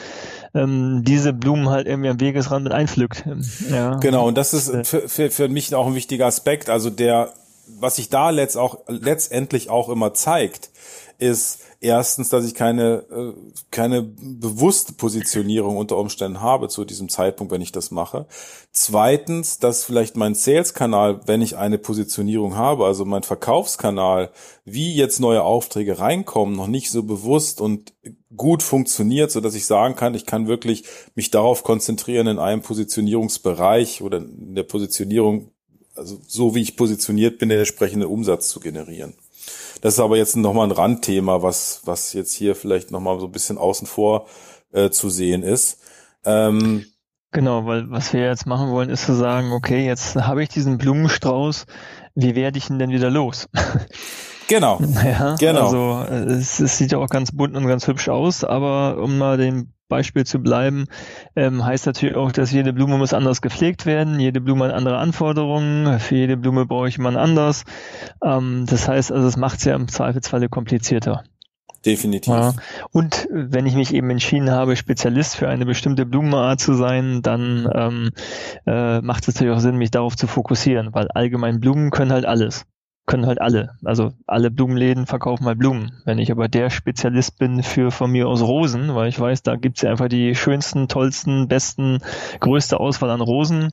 ähm, 0.55 1.03
diese 1.05 1.33
Blumen 1.33 1.71
halt 1.71 1.87
irgendwie 1.87 2.11
am 2.11 2.21
Wegesrand 2.21 2.65
mit 2.65 2.73
einpflückt. 2.73 3.25
Ja. 3.71 3.97
Genau, 3.97 4.29
und 4.29 4.37
das 4.37 4.53
ist 4.53 4.87
für, 4.87 5.09
für, 5.09 5.31
für 5.31 5.49
mich 5.49 5.75
auch 5.75 5.87
ein 5.87 5.95
wichtiger 5.95 6.27
Aspekt. 6.27 6.69
Also 6.69 6.91
der, 6.91 7.33
was 7.69 7.97
sich 7.97 8.09
da 8.09 8.31
letzt 8.31 8.57
auch, 8.57 8.81
letztendlich 8.89 9.71
auch 9.71 9.89
immer 9.89 10.15
zeigt, 10.15 10.71
ist 11.19 11.61
erstens, 11.81 12.29
dass 12.29 12.45
ich 12.45 12.55
keine, 12.55 13.05
äh, 13.11 13.33
keine 13.71 14.03
bewusste 14.03 14.93
Positionierung 14.93 15.77
unter 15.77 15.97
Umständen 15.97 16.41
habe 16.41 16.69
zu 16.69 16.85
diesem 16.85 17.09
Zeitpunkt, 17.09 17.53
wenn 17.53 17.61
ich 17.61 17.73
das 17.73 17.91
mache. 17.91 18.27
Zweitens, 18.73 19.59
dass 19.59 19.85
vielleicht 19.85 20.17
mein 20.17 20.35
Sales-Kanal, 20.35 21.21
wenn 21.27 21.43
ich 21.43 21.57
eine 21.57 21.79
Positionierung 21.79 22.57
habe, 22.57 22.87
also 22.87 23.05
mein 23.05 23.25
Verkaufskanal, 23.25 24.31
wie 24.65 24.95
jetzt 24.95 25.19
neue 25.19 25.43
Aufträge 25.43 25.99
reinkommen, 25.99 26.57
noch 26.57 26.69
nicht 26.69 26.91
so 26.91 27.03
bewusst 27.03 27.61
und 27.61 27.95
gut 28.37 28.63
funktioniert, 28.63 29.31
so 29.33 29.41
dass 29.41 29.55
ich 29.55 29.67
sagen 29.67 29.97
kann, 29.97 30.15
ich 30.15 30.27
kann 30.27 30.47
wirklich 30.47 30.85
mich 31.15 31.31
darauf 31.31 31.65
konzentrieren, 31.65 32.29
in 32.29 32.39
einem 32.39 32.63
Positionierungsbereich 32.63 34.03
oder 34.03 34.19
in 34.19 34.55
der 34.55 34.65
Positionierung, 34.65 35.51
also 35.99 36.21
so 36.27 36.55
wie 36.55 36.63
ich 36.63 36.77
positioniert 36.77 37.39
bin, 37.39 37.49
den 37.49 37.59
entsprechenden 37.59 38.09
Umsatz 38.09 38.49
zu 38.49 38.61
generieren. 38.61 39.15
Das 39.81 39.95
ist 39.95 40.01
aber 40.01 40.17
jetzt 40.17 40.37
nochmal 40.37 40.67
ein 40.69 40.73
Randthema, 40.73 41.43
was, 41.43 41.83
was 41.85 42.13
jetzt 42.13 42.33
hier 42.33 42.55
vielleicht 42.55 42.91
nochmal 42.91 43.21
so 43.21 43.27
ein 43.27 43.33
bisschen 43.33 43.59
außen 43.59 43.87
vor 43.87 44.27
äh, 44.73 44.91
zu 44.91 45.11
sehen 45.11 45.43
ist. 45.43 45.79
Ähm, 46.25 46.85
genau, 47.31 47.67
weil 47.67 47.91
was 47.91 48.13
wir 48.13 48.23
jetzt 48.23 48.47
machen 48.47 48.71
wollen, 48.71 48.91
ist 48.91 49.07
zu 49.07 49.15
sagen, 49.15 49.53
okay, 49.53 49.87
jetzt 49.87 50.17
habe 50.17 50.43
ich 50.43 50.49
diesen 50.49 50.79
Blumenstrauß, 50.79 51.67
wie 52.15 52.35
werde 52.35 52.59
ich 52.59 52.71
ihn 52.71 52.79
denn 52.79 52.91
wieder 52.91 53.11
los? 53.11 53.49
Genau. 54.49 54.81
Ja, 55.05 55.37
genau. 55.37 55.97
Also 55.97 56.15
es, 56.15 56.59
es 56.59 56.79
sieht 56.79 56.93
ja 56.93 56.97
auch 56.97 57.11
ganz 57.11 57.33
bunt 57.33 57.55
und 57.55 57.67
ganz 57.67 57.87
hübsch 57.87 58.09
aus, 58.09 58.45
aber 58.45 58.97
um 58.97 59.19
mal 59.19 59.37
den 59.37 59.75
Beispiel 59.89 60.25
zu 60.25 60.39
bleiben, 60.41 60.87
ähm, 61.35 61.65
heißt 61.65 61.87
natürlich 61.87 62.17
auch, 62.17 62.33
dass 62.33 62.53
jede 62.53 62.73
Blume 62.73 62.99
muss 62.99 63.13
anders 63.13 63.41
gepflegt 63.43 63.87
werden, 63.87 64.21
jede 64.21 64.41
Blume 64.41 64.67
hat 64.67 64.75
andere 64.75 64.99
Anforderungen, 64.99 65.99
für 65.99 66.17
jede 66.17 66.37
Blume 66.37 66.67
brauche 66.67 66.89
ich 66.89 66.99
man 66.99 67.17
anders. 67.17 67.65
Ähm, 68.23 68.65
das 68.69 68.89
heißt 68.89 69.13
also, 69.13 69.27
es 69.27 69.37
macht 69.37 69.59
es 69.59 69.65
ja 69.65 69.75
im 69.75 69.89
Zweifelsfalle 69.89 70.49
komplizierter. 70.49 71.25
Definitiv. 71.87 72.33
Ja. 72.33 72.55
Und 72.91 73.29
wenn 73.31 73.67
ich 73.67 73.75
mich 73.75 73.95
eben 73.95 74.11
entschieden 74.11 74.51
habe, 74.51 74.77
Spezialist 74.77 75.37
für 75.37 75.49
eine 75.49 75.65
bestimmte 75.65 76.07
Blumenart 76.07 76.61
zu 76.61 76.75
sein, 76.75 77.23
dann 77.23 77.71
ähm, 77.73 78.11
äh, 78.67 79.01
macht 79.01 79.29
es 79.29 79.35
natürlich 79.35 79.57
auch 79.57 79.61
Sinn, 79.61 79.77
mich 79.77 79.93
darauf 79.93 80.17
zu 80.17 80.27
fokussieren, 80.27 80.93
weil 80.93 81.09
allgemein 81.09 81.61
Blumen 81.61 81.91
können 81.91 82.13
halt 82.13 82.27
alles 82.27 82.67
können 83.09 83.27
halt 83.27 83.41
alle. 83.41 83.71
Also 83.85 84.13
alle 84.27 84.53
Blumenläden 84.53 85.07
verkaufen 85.07 85.47
halt 85.47 85.59
Blumen. 85.59 85.93
Wenn 86.05 86.19
ich 86.19 86.31
aber 86.31 86.47
der 86.47 86.71
Spezialist 86.71 87.39
bin 87.39 87.65
für 87.65 87.91
von 87.91 88.13
mir 88.13 88.29
aus 88.29 88.43
Rosen, 88.43 88.95
weil 88.95 89.09
ich 89.09 89.19
weiß, 89.19 89.43
da 89.43 89.57
gibt's 89.57 89.83
ja 89.83 89.91
einfach 89.91 90.09
die 90.09 90.37
schönsten, 90.37 90.87
tollsten, 90.87 91.49
besten, 91.49 91.99
größte 92.39 92.79
Auswahl 92.79 93.11
an 93.11 93.23
Rosen, 93.23 93.73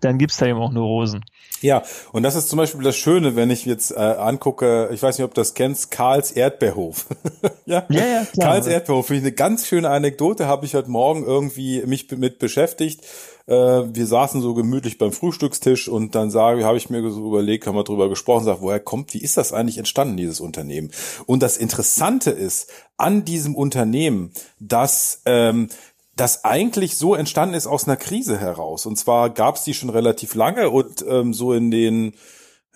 dann 0.00 0.18
gibt's 0.18 0.36
da 0.36 0.46
eben 0.46 0.58
auch 0.58 0.72
nur 0.72 0.84
Rosen. 0.84 1.24
Ja, 1.60 1.82
und 2.12 2.24
das 2.24 2.34
ist 2.34 2.50
zum 2.50 2.58
Beispiel 2.58 2.82
das 2.82 2.96
Schöne, 2.96 3.36
wenn 3.36 3.48
ich 3.48 3.64
jetzt 3.64 3.92
äh, 3.92 3.94
angucke, 3.94 4.90
ich 4.92 5.02
weiß 5.02 5.16
nicht, 5.16 5.24
ob 5.24 5.32
du 5.32 5.40
das 5.40 5.54
kennst, 5.54 5.90
Karls 5.90 6.32
Erdbeerhof. 6.32 7.06
ja? 7.64 7.84
ja, 7.88 8.04
ja, 8.04 8.24
klar. 8.24 8.48
Karls 8.48 8.66
Erdbeerhof, 8.66 9.06
finde 9.06 9.20
ich 9.20 9.26
eine 9.26 9.34
ganz 9.34 9.66
schöne 9.66 9.88
Anekdote, 9.88 10.46
habe 10.46 10.66
ich 10.66 10.74
heute 10.74 10.90
Morgen 10.90 11.24
irgendwie 11.24 11.82
mich 11.86 12.10
mit 12.10 12.38
beschäftigt 12.38 13.06
äh, 13.46 13.52
wir 13.54 14.06
saßen 14.06 14.40
so 14.40 14.54
gemütlich 14.54 14.98
beim 14.98 15.12
Frühstückstisch 15.12 15.88
und 15.88 16.14
dann 16.14 16.30
sage, 16.30 16.64
habe 16.64 16.76
ich 16.76 16.90
mir 16.90 17.08
so 17.10 17.26
überlegt, 17.26 17.66
haben 17.66 17.76
wir 17.76 17.84
drüber 17.84 18.08
gesprochen, 18.08 18.44
sag, 18.44 18.60
woher 18.60 18.80
kommt, 18.80 19.14
wie 19.14 19.22
ist 19.22 19.36
das 19.36 19.52
eigentlich 19.52 19.78
entstanden, 19.78 20.16
dieses 20.16 20.40
Unternehmen? 20.40 20.90
Und 21.26 21.42
das 21.42 21.56
Interessante 21.56 22.30
ist 22.30 22.70
an 22.96 23.24
diesem 23.24 23.54
Unternehmen, 23.54 24.32
dass 24.60 25.22
ähm, 25.26 25.68
das 26.16 26.44
eigentlich 26.44 26.96
so 26.96 27.14
entstanden 27.14 27.54
ist 27.54 27.66
aus 27.66 27.86
einer 27.86 27.96
Krise 27.96 28.38
heraus. 28.38 28.86
Und 28.86 28.96
zwar 28.96 29.30
gab 29.30 29.56
es 29.56 29.64
die 29.64 29.74
schon 29.74 29.90
relativ 29.90 30.34
lange 30.34 30.70
und 30.70 31.04
ähm, 31.08 31.34
so 31.34 31.52
in 31.52 31.70
den 31.70 32.14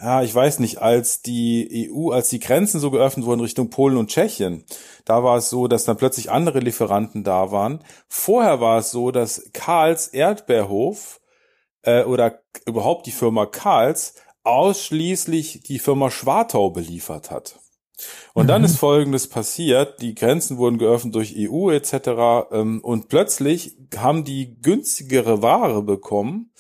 ja, 0.01 0.23
ich 0.23 0.33
weiß 0.35 0.61
nicht, 0.61 0.79
als 0.79 1.23
die 1.23 1.91
EU, 1.93 2.11
als 2.11 2.29
die 2.29 2.39
Grenzen 2.39 2.79
so 2.81 2.91
geöffnet 2.91 3.27
wurden 3.27 3.41
Richtung 3.41 3.71
Polen 3.71 3.97
und 3.97 4.11
Tschechien, 4.11 4.65
da 5.05 5.25
war 5.25 5.37
es 5.39 5.51
so, 5.51 5.67
dass 5.67 5.85
dann 5.85 5.97
plötzlich 5.97 6.31
andere 6.31 6.61
Lieferanten 6.61 7.25
da 7.25 7.51
waren. 7.51 7.83
Vorher 8.09 8.61
war 8.61 8.79
es 8.79 8.91
so, 8.91 9.11
dass 9.11 9.51
Karls 9.53 10.09
Erdbeerhof 10.09 11.21
äh, 11.83 12.05
oder 12.05 12.41
überhaupt 12.67 13.07
die 13.07 13.13
Firma 13.13 13.47
Karls 13.47 14.15
ausschließlich 14.45 15.63
die 15.65 15.79
Firma 15.81 16.11
Schwartau 16.11 16.71
beliefert 16.71 17.31
hat. 17.31 17.59
Und 18.35 18.45
mhm. 18.45 18.49
dann 18.49 18.65
ist 18.65 18.79
Folgendes 18.79 19.29
passiert, 19.29 20.01
die 20.01 20.15
Grenzen 20.15 20.59
wurden 20.59 20.79
geöffnet 20.79 21.17
durch 21.17 21.35
EU 21.37 21.71
etc. 21.71 22.53
Ähm, 22.53 22.81
und 22.83 23.09
plötzlich 23.09 23.77
haben 23.97 24.25
die 24.25 24.61
günstigere 24.63 25.43
Ware 25.43 25.83
bekommen 25.83 26.53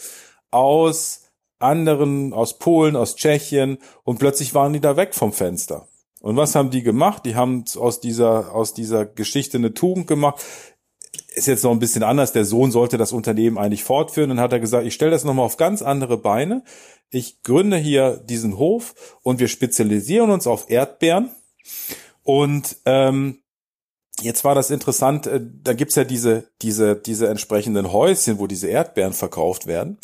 aus 0.51 1.28
anderen, 1.59 2.33
aus 2.33 2.59
Polen, 2.59 2.97
aus 2.97 3.17
Tschechien 3.17 3.79
und 4.05 4.19
plötzlich 4.19 4.55
waren 4.55 4.73
die 4.73 4.81
da 4.81 4.97
weg 4.97 5.15
vom 5.15 5.33
Fenster. 5.33 5.89
Und 6.21 6.37
was 6.37 6.55
haben 6.55 6.71
die 6.71 6.83
gemacht? 6.83 7.25
Die 7.25 7.37
haben 7.37 7.65
aus 7.77 8.01
dieser, 8.01 8.55
aus 8.55 8.75
dieser 8.75 9.07
Geschichte 9.07 9.59
eine 9.59 9.75
Tugend 9.75 10.07
gemacht. 10.07 10.45
Ist 11.35 11.47
jetzt 11.47 11.63
noch 11.63 11.71
ein 11.71 11.79
bisschen 11.79 12.03
anders. 12.03 12.33
Der 12.33 12.45
Sohn 12.45 12.73
sollte 12.73 12.99
das 12.99 13.13
Unternehmen 13.13 13.59
eigentlich 13.59 13.85
fortführen. 13.85 14.31
Dann 14.31 14.41
hat 14.41 14.53
er 14.53 14.61
gesagt, 14.61 14.87
ich 14.87 14.95
stelle 14.95 15.13
das 15.13 15.25
nochmal 15.25 15.47
auf 15.47 15.57
ganz 15.57 15.83
andere 15.83 16.19
Beine. 16.19 16.65
Ich 17.11 17.43
gründe 17.43 17.77
hier 17.77 18.17
diesen 18.17 18.59
Hof 18.59 19.19
und 19.23 19.39
wir 19.39 19.49
spezialisieren 19.49 20.31
uns 20.31 20.47
auf 20.47 20.69
Erdbeeren. 20.69 21.31
Und 22.25 22.77
ähm, 22.85 23.39
Jetzt 24.21 24.43
war 24.45 24.55
das 24.55 24.71
interessant, 24.71 25.27
äh, 25.27 25.41
da 25.63 25.75
gibt's 25.75 25.95
ja 25.95 26.05
diese, 26.05 26.49
diese, 26.61 26.97
diese 26.97 27.29
entsprechenden 27.29 27.93
Häuschen, 27.93 28.39
wo 28.39 28.47
diese 28.47 28.67
Erdbeeren 28.67 29.13
verkauft 29.13 29.67
werden. 29.67 29.99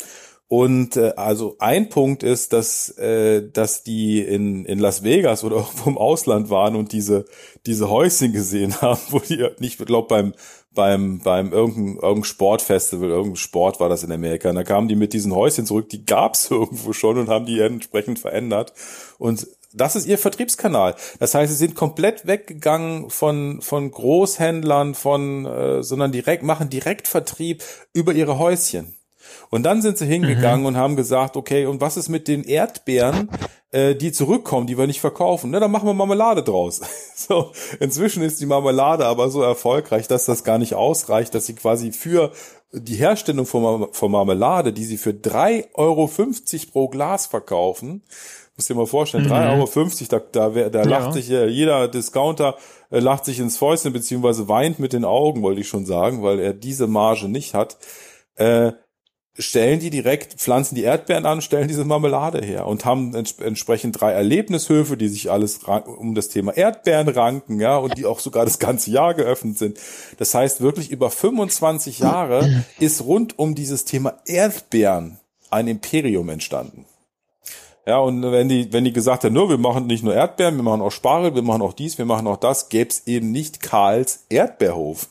Und 0.47 0.95
äh, 0.95 1.13
also 1.15 1.55
ein 1.57 1.89
Punkt 1.89 2.21
ist, 2.21 2.53
dass 2.53 2.89
äh, 2.99 3.49
dass 3.51 3.83
die 3.83 4.21
in 4.21 4.65
in 4.65 4.77
Las 4.77 5.03
Vegas 5.03 5.43
oder 5.43 5.55
irgendwo 5.57 5.89
im 5.89 5.97
Ausland 5.97 6.49
waren 6.49 6.75
und 6.75 6.91
diese 6.91 7.25
diese 7.65 7.89
Häuschen 7.89 8.31
gesehen 8.31 8.79
haben, 8.81 8.99
wo 9.09 9.19
die 9.19 9.37
nicht, 9.59 9.79
ich 9.79 9.85
glaube 9.85 10.07
beim 10.07 10.33
beim 10.75 11.19
beim 11.19 11.51
irgendein, 11.51 11.95
irgendein 11.95 12.23
Sportfestival, 12.25 13.09
irgendein 13.09 13.37
Sport 13.37 13.79
war 13.79 13.89
das 13.89 14.03
in 14.03 14.11
Amerika. 14.11 14.49
Und 14.49 14.55
da 14.55 14.63
kamen 14.63 14.87
die 14.87 14.95
mit 14.95 15.13
diesen 15.13 15.33
Häuschen 15.33 15.65
zurück, 15.65 15.89
die 15.89 16.05
gab's 16.05 16.47
irgendwo 16.51 16.93
schon 16.93 17.17
und 17.17 17.29
haben 17.29 17.45
die 17.47 17.59
entsprechend 17.59 18.19
verändert. 18.19 18.73
Und 19.17 19.47
das 19.73 19.95
ist 19.95 20.05
ihr 20.05 20.17
Vertriebskanal. 20.17 20.95
Das 21.19 21.33
heißt, 21.33 21.51
sie 21.51 21.57
sind 21.57 21.75
komplett 21.75 22.27
weggegangen 22.27 23.09
von 23.09 23.61
von 23.61 23.89
Großhändlern, 23.89 24.93
von 24.93 25.45
äh, 25.47 25.81
sondern 25.81 26.11
direkt 26.11 26.43
machen 26.43 26.69
direkt 26.69 27.07
Vertrieb 27.07 27.63
über 27.93 28.13
ihre 28.13 28.37
Häuschen. 28.37 28.95
Und 29.49 29.63
dann 29.63 29.81
sind 29.81 29.97
sie 29.97 30.05
hingegangen 30.05 30.61
mhm. 30.61 30.65
und 30.67 30.77
haben 30.77 30.95
gesagt, 30.95 31.37
okay, 31.37 31.65
und 31.65 31.81
was 31.81 31.97
ist 31.97 32.09
mit 32.09 32.27
den 32.27 32.43
Erdbeeren, 32.43 33.29
äh, 33.71 33.95
die 33.95 34.11
zurückkommen, 34.11 34.67
die 34.67 34.77
wir 34.77 34.87
nicht 34.87 35.01
verkaufen? 35.01 35.51
Na, 35.51 35.59
dann 35.59 35.71
machen 35.71 35.87
wir 35.87 35.93
Marmelade 35.93 36.43
draus. 36.43 36.81
so, 37.15 37.51
inzwischen 37.79 38.23
ist 38.23 38.41
die 38.41 38.45
Marmelade 38.45 39.05
aber 39.05 39.29
so 39.29 39.41
erfolgreich, 39.41 40.07
dass 40.07 40.25
das 40.25 40.43
gar 40.43 40.57
nicht 40.57 40.73
ausreicht, 40.73 41.33
dass 41.35 41.45
sie 41.45 41.55
quasi 41.55 41.91
für 41.91 42.31
die 42.71 42.95
Herstellung 42.95 43.45
von, 43.45 43.87
von 43.91 44.11
Marmelade, 44.11 44.73
die 44.73 44.83
sie 44.83 44.97
für 44.97 45.11
3,50 45.11 45.73
Euro 45.75 46.09
pro 46.71 46.87
Glas 46.89 47.25
verkaufen, 47.25 48.03
muss 48.55 48.67
dir 48.67 48.75
mal 48.75 48.87
vorstellen, 48.87 49.25
mhm. 49.25 49.31
3,50 49.31 50.13
Euro, 50.13 50.23
da, 50.31 50.49
da, 50.49 50.69
da 50.69 50.83
ja. 50.83 50.87
lacht 50.87 51.13
sich 51.13 51.29
äh, 51.29 51.47
jeder 51.47 51.87
Discounter, 51.87 52.55
äh, 52.89 52.99
lacht 52.99 53.25
sich 53.25 53.39
ins 53.39 53.57
Fäustchen, 53.57 53.93
beziehungsweise 53.93 54.47
weint 54.47 54.79
mit 54.79 54.93
den 54.93 55.05
Augen, 55.05 55.41
wollte 55.41 55.61
ich 55.61 55.67
schon 55.67 55.85
sagen, 55.85 56.23
weil 56.23 56.39
er 56.39 56.53
diese 56.53 56.87
Marge 56.87 57.27
nicht 57.27 57.53
hat. 57.53 57.77
Äh, 58.35 58.73
stellen 59.37 59.79
die 59.79 59.89
direkt, 59.89 60.39
pflanzen 60.39 60.75
die 60.75 60.83
Erdbeeren 60.83 61.25
an, 61.25 61.41
stellen 61.41 61.67
diese 61.67 61.83
Marmelade 61.83 62.45
her 62.45 62.67
und 62.67 62.85
haben 62.85 63.13
ents 63.13 63.35
entsprechend 63.39 63.99
drei 63.99 64.13
Erlebnishöfe, 64.13 64.95
die 64.95 65.09
sich 65.09 65.29
alles 65.29 65.59
um 65.63 66.15
das 66.15 66.29
Thema 66.29 66.55
Erdbeeren 66.55 67.09
ranken, 67.09 67.59
ja, 67.59 67.77
und 67.77 67.97
die 67.97 68.05
auch 68.05 68.19
sogar 68.19 68.45
das 68.45 68.59
ganze 68.59 68.91
Jahr 68.91 69.13
geöffnet 69.13 69.57
sind. 69.57 69.77
Das 70.17 70.33
heißt, 70.33 70.61
wirklich 70.61 70.89
über 70.89 71.09
25 71.09 71.99
Jahre 71.99 72.63
ist 72.79 73.03
rund 73.03 73.37
um 73.37 73.55
dieses 73.55 73.85
Thema 73.85 74.17
Erdbeeren 74.25 75.19
ein 75.49 75.67
Imperium 75.67 76.29
entstanden. 76.29 76.85
Ja, 77.87 77.99
und 77.99 78.23
wenn 78.23 78.49
die, 78.49 78.73
wenn 78.73 78.83
die 78.83 78.93
gesagt 78.93 79.23
haben, 79.23 79.33
nur 79.33 79.47
wir 79.47 79.59
machen 79.59 79.85
nicht 79.85 80.03
nur 80.03 80.15
Erdbeeren, 80.15 80.55
wir 80.55 80.63
machen 80.63 80.81
auch 80.81 80.91
Spargel, 80.91 81.35
wir 81.35 81.43
machen 81.43 81.61
auch 81.61 81.73
dies, 81.73 81.99
wir 81.99 82.05
machen 82.05 82.25
auch 82.25 82.37
das, 82.37 82.69
gäbe 82.69 82.89
es 82.89 83.05
eben 83.05 83.31
nicht 83.31 83.61
Karls 83.61 84.25
Erdbeerhof. 84.27 85.07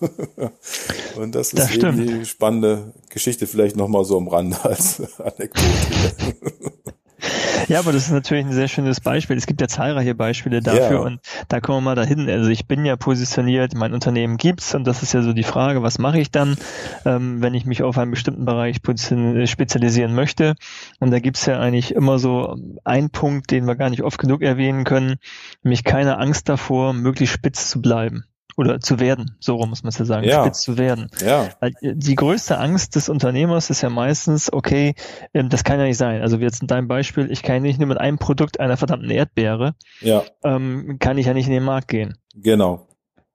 und 1.17 1.37
das 1.37 1.53
ist 1.53 1.59
das 1.59 1.75
eben 1.77 2.05
die 2.05 2.25
spannende 2.25 2.93
Geschichte 3.11 3.47
vielleicht 3.47 3.77
nochmal 3.77 4.05
so 4.05 4.17
am 4.17 4.27
Rande 4.27 4.57
als 4.65 5.01
Anekdote. 5.21 6.35
Ja, 7.69 7.79
aber 7.79 7.93
das 7.93 8.07
ist 8.07 8.13
natürlich 8.13 8.45
ein 8.45 8.53
sehr 8.53 8.69
schönes 8.69 9.01
Beispiel. 9.01 9.37
Es 9.37 9.47
gibt 9.47 9.61
ja 9.61 9.69
zahlreiche 9.69 10.15
Beispiele 10.15 10.61
dafür 10.61 10.91
yeah. 10.91 11.01
und 11.01 11.21
da 11.49 11.61
kommen 11.61 11.79
wir 11.79 11.91
mal 11.91 11.95
dahin. 11.95 12.29
Also 12.29 12.51
ich 12.51 12.67
bin 12.67 12.85
ja 12.85 12.97
positioniert, 12.97 13.75
mein 13.75 13.95
Unternehmen 13.95 14.37
gibt's 14.37 14.75
und 14.75 14.87
das 14.87 15.03
ist 15.03 15.13
ja 15.13 15.23
so 15.23 15.33
die 15.33 15.43
Frage, 15.43 15.83
was 15.83 15.99
mache 15.99 16.21
ich 16.21 16.31
dann, 16.31 16.57
ähm, 17.05 17.41
wenn 17.41 17.55
ich 17.55 17.65
mich 17.67 17.83
auf 17.83 17.99
einen 17.99 18.11
bestimmten 18.11 18.45
Bereich 18.45 18.77
spezialisieren 18.77 20.15
möchte. 20.15 20.55
Und 21.01 21.11
da 21.11 21.19
gibt's 21.21 21.47
ja 21.47 21.59
eigentlich 21.59 21.95
immer 21.95 22.19
so 22.19 22.57
einen 22.85 23.11
Punkt, 23.11 23.51
den 23.51 23.67
wir 23.67 23.77
gar 23.77 23.91
nicht 23.91 24.03
oft 24.03 24.19
genug 24.19 24.43
erwähnen 24.43 24.85
können, 24.85 25.17
nämlich 25.63 25.85
keine 25.85 26.19
Angst 26.19 26.49
davor, 26.49 26.93
möglichst 26.93 27.35
spitz 27.35 27.71
zu 27.71 27.81
bleiben 27.81 28.25
oder 28.57 28.81
zu 28.81 29.01
werden, 29.01 29.37
so 29.41 29.57
rum 29.57 29.71
muss 29.71 29.83
man 29.83 29.89
es 29.91 29.99
ja 29.99 30.05
sagen, 30.05 30.27
ja. 30.27 30.43
spitz 30.43 30.61
zu 30.61 30.79
werden. 30.79 31.09
Ja. 31.25 31.49
Äh, 31.61 31.73
die 31.83 32.15
größte 32.15 32.59
Angst 32.59 32.97
des 32.97 33.09
Unternehmers 33.09 33.71
ist 33.71 33.83
ja 33.83 33.91
meistens, 33.91 34.53
okay, 34.53 34.95
ähm, 35.33 35.49
das 35.49 35.65
kann 35.65 35.79
ja 35.79 35.87
nicht 35.87 35.99
sein. 35.99 36.23
Also 36.23 36.41
wie 36.41 36.45
jetzt 36.45 36.63
in 36.63 36.69
deinem 36.69 36.89
Beispiel, 36.89 37.31
ich 37.31 37.43
kann 37.43 37.63
nicht 37.63 37.79
nur 37.79 37.89
mit 37.89 37.99
einem 37.99 38.19
Produkt 38.19 38.61
einer 38.61 38.77
verdammten 38.77 39.11
Erdbeere, 39.11 39.75
ja. 40.01 40.23
ähm, 40.43 40.99
kann 40.99 41.19
ich 41.19 41.27
ja 41.27 41.35
nicht 41.35 41.47
in 41.47 41.53
den 41.53 41.65
Markt 41.65 41.89
gehen. 41.89 42.17
Genau. 42.35 42.87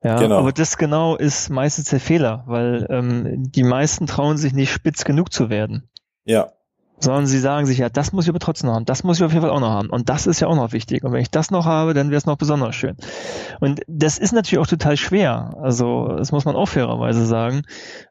Ja, 0.02 0.18
genau. 0.18 0.38
aber 0.38 0.54
das 0.54 0.78
genau 0.78 1.18
ist 1.18 1.50
meistens 1.50 1.90
der 1.90 2.00
Fehler, 2.00 2.44
weil 2.48 2.88
ähm, 2.90 3.52
die 3.52 3.64
meisten 3.64 4.08
trauen 4.08 4.38
sich 4.38 4.54
nicht 4.54 4.72
spitz 4.72 5.04
genug 5.04 5.34
zu 5.34 5.50
werden. 5.50 5.90
Ja 6.24 6.52
sondern 7.00 7.28
sie 7.28 7.40
sagen 7.40 7.66
sich, 7.66 7.78
ja, 7.78 7.90
das 7.90 8.12
muss 8.12 8.26
ich 8.26 8.30
aber 8.30 8.40
trotzdem 8.40 8.68
noch 8.68 8.76
haben, 8.76 8.86
das 8.86 9.04
muss 9.04 9.18
ich 9.18 9.24
auf 9.24 9.32
jeden 9.32 9.42
Fall 9.42 9.52
auch 9.52 9.60
noch 9.60 9.70
haben. 9.70 9.90
Und 9.90 10.10
das 10.10 10.28
ist 10.28 10.40
ja 10.40 10.48
auch 10.48 10.56
noch 10.56 10.74
wichtig. 10.74 11.04
Und 11.04 11.12
wenn 11.12 11.22
ich 11.22 11.32
das 11.32 11.52
noch 11.52 11.66
habe, 11.66 11.94
dann 11.94 12.10
wäre 12.10 12.18
es 12.18 12.26
noch 12.26 12.38
besonders 12.38 12.76
schön. 12.76 12.96
Und 13.60 13.82
das 13.88 14.18
ist 14.18 14.34
natürlich 14.34 14.60
auch 14.60 14.68
total 14.68 14.98
schwer, 14.98 15.56
also 15.62 16.16
das 16.18 16.32
muss 16.32 16.46
man 16.46 16.56
auch 16.56 16.68
fairerweise 16.68 17.26
sagen, 17.26 17.64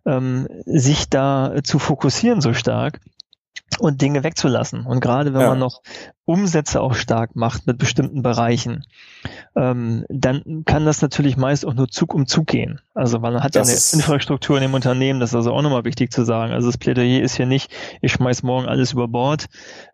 ähm, 0.06 0.48
sich 0.64 1.08
da 1.08 1.52
zu 1.62 1.78
fokussieren 1.78 2.40
so 2.40 2.52
stark 2.52 3.00
und 3.80 4.00
Dinge 4.00 4.24
wegzulassen. 4.24 4.86
Und 4.86 5.00
gerade 5.00 5.34
wenn 5.34 5.40
ja. 5.40 5.48
man 5.50 5.58
noch 5.58 5.82
Umsätze 6.24 6.82
auch 6.82 6.94
stark 6.94 7.36
macht 7.36 7.66
mit 7.66 7.78
bestimmten 7.78 8.22
Bereichen, 8.22 8.84
ähm, 9.56 10.04
dann 10.10 10.64
kann 10.66 10.84
das 10.84 11.00
natürlich 11.00 11.38
meist 11.38 11.64
auch 11.64 11.72
nur 11.72 11.88
Zug 11.88 12.14
um 12.14 12.26
Zug 12.26 12.46
gehen. 12.46 12.80
Also 12.94 13.18
man 13.18 13.42
hat 13.42 13.56
das 13.56 13.68
ja 13.68 13.96
eine 13.96 14.02
Infrastruktur 14.02 14.56
in 14.56 14.62
dem 14.62 14.74
Unternehmen, 14.74 15.20
das 15.20 15.30
ist 15.30 15.36
also 15.36 15.52
auch 15.52 15.62
nochmal 15.62 15.84
wichtig 15.84 16.12
zu 16.12 16.24
sagen. 16.24 16.52
Also 16.52 16.68
das 16.68 16.76
Plädoyer 16.76 17.22
ist 17.22 17.36
hier 17.36 17.46
nicht, 17.46 17.74
ich 18.02 18.12
schmeiß 18.12 18.42
morgen 18.42 18.68
alles 18.68 18.92
über 18.92 19.08
Bord 19.08 19.46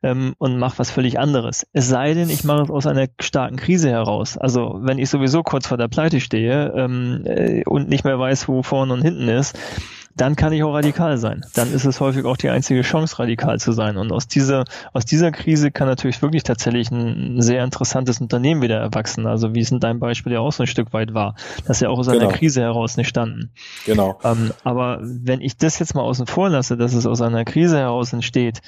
ähm, 0.02 0.34
und 0.38 0.58
mache 0.58 0.80
was 0.80 0.90
völlig 0.90 1.20
anderes. 1.20 1.66
Es 1.72 1.88
sei 1.88 2.14
denn, 2.14 2.28
ich 2.30 2.42
mache 2.42 2.64
es 2.64 2.70
aus 2.70 2.86
einer 2.86 3.06
starken 3.20 3.56
Krise 3.56 3.90
heraus. 3.90 4.36
Also 4.36 4.80
wenn 4.80 4.98
ich 4.98 5.10
sowieso 5.10 5.44
kurz 5.44 5.68
vor 5.68 5.78
der 5.78 5.88
Pleite 5.88 6.20
stehe 6.20 6.72
ähm, 6.76 7.22
äh, 7.26 7.62
und 7.64 7.88
nicht 7.88 8.04
mehr 8.04 8.18
weiß, 8.18 8.48
wo 8.48 8.64
vorne 8.64 8.92
und 8.92 9.02
hinten 9.02 9.28
ist, 9.28 9.56
dann 10.16 10.36
kann 10.36 10.52
ich 10.52 10.62
auch 10.62 10.74
radikal 10.74 11.18
sein. 11.18 11.44
Dann 11.54 11.72
ist 11.72 11.84
es 11.84 12.00
häufig 12.00 12.24
auch 12.24 12.36
die 12.36 12.48
einzige 12.48 12.82
Chance, 12.82 13.18
radikal 13.18 13.58
zu 13.58 13.72
sein. 13.72 13.96
Und 13.96 14.12
aus 14.12 14.28
dieser, 14.28 14.64
aus 14.92 15.04
dieser 15.04 15.32
Krise 15.32 15.70
kann 15.70 15.88
natürlich 15.88 16.22
wirklich 16.22 16.44
tatsächlich 16.44 16.90
ein 16.90 17.42
sehr 17.42 17.64
interessantes 17.64 18.20
Unternehmen 18.20 18.62
wieder 18.62 18.78
erwachsen. 18.78 19.26
Also 19.26 19.54
wie 19.54 19.60
es 19.60 19.70
in 19.70 19.80
deinem 19.80 19.98
Beispiel 19.98 20.32
ja 20.32 20.40
auch 20.40 20.52
so 20.52 20.62
ein 20.62 20.66
Stück 20.66 20.92
weit 20.92 21.14
war, 21.14 21.34
dass 21.66 21.80
ja 21.80 21.88
auch 21.88 21.98
aus 21.98 22.06
genau. 22.06 22.20
einer 22.20 22.32
Krise 22.32 22.60
heraus 22.60 22.96
nicht 22.96 23.08
standen. 23.08 23.50
Genau. 23.86 24.18
Ähm, 24.22 24.52
aber 24.62 25.00
wenn 25.02 25.40
ich 25.40 25.56
das 25.56 25.78
jetzt 25.78 25.94
mal 25.94 26.02
außen 26.02 26.26
vor 26.26 26.48
lasse, 26.48 26.76
dass 26.76 26.94
es 26.94 27.06
aus 27.06 27.20
einer 27.20 27.44
Krise 27.44 27.78
heraus 27.78 28.12
entsteht, 28.12 28.60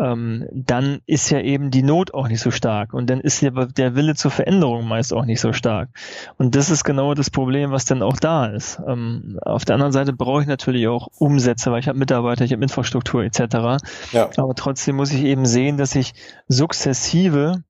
ähm, 0.00 0.46
dann 0.52 1.00
ist 1.06 1.30
ja 1.30 1.40
eben 1.40 1.70
die 1.70 1.82
Not 1.82 2.14
auch 2.14 2.28
nicht 2.28 2.40
so 2.40 2.50
stark 2.50 2.94
und 2.94 3.08
dann 3.10 3.20
ist 3.20 3.40
ja 3.40 3.50
der 3.50 3.94
Wille 3.94 4.14
zur 4.14 4.30
Veränderung 4.30 4.86
meist 4.86 5.12
auch 5.12 5.24
nicht 5.24 5.40
so 5.40 5.52
stark. 5.52 5.90
Und 6.36 6.54
das 6.54 6.70
ist 6.70 6.84
genau 6.84 7.14
das 7.14 7.30
Problem, 7.30 7.70
was 7.70 7.84
dann 7.84 8.02
auch 8.02 8.16
da 8.16 8.46
ist. 8.46 8.80
Ähm, 8.86 9.38
auf 9.42 9.64
der 9.64 9.74
anderen 9.74 9.92
Seite 9.92 10.12
brauche 10.12 10.42
ich 10.42 10.48
natürlich 10.48 10.88
auch 10.88 11.08
Umsätze, 11.18 11.70
weil 11.72 11.80
ich 11.80 11.88
habe 11.88 11.98
Mitarbeiter, 11.98 12.44
ich 12.44 12.52
habe 12.52 12.62
Infrastruktur 12.62 13.24
etc. 13.24 13.82
Ja. 14.12 14.30
Aber 14.36 14.54
trotzdem 14.54 14.96
muss 14.96 15.12
ich 15.12 15.24
eben 15.24 15.46
sehen, 15.46 15.76
dass 15.76 15.94
ich 15.94 16.14
sukzessive 16.48 17.62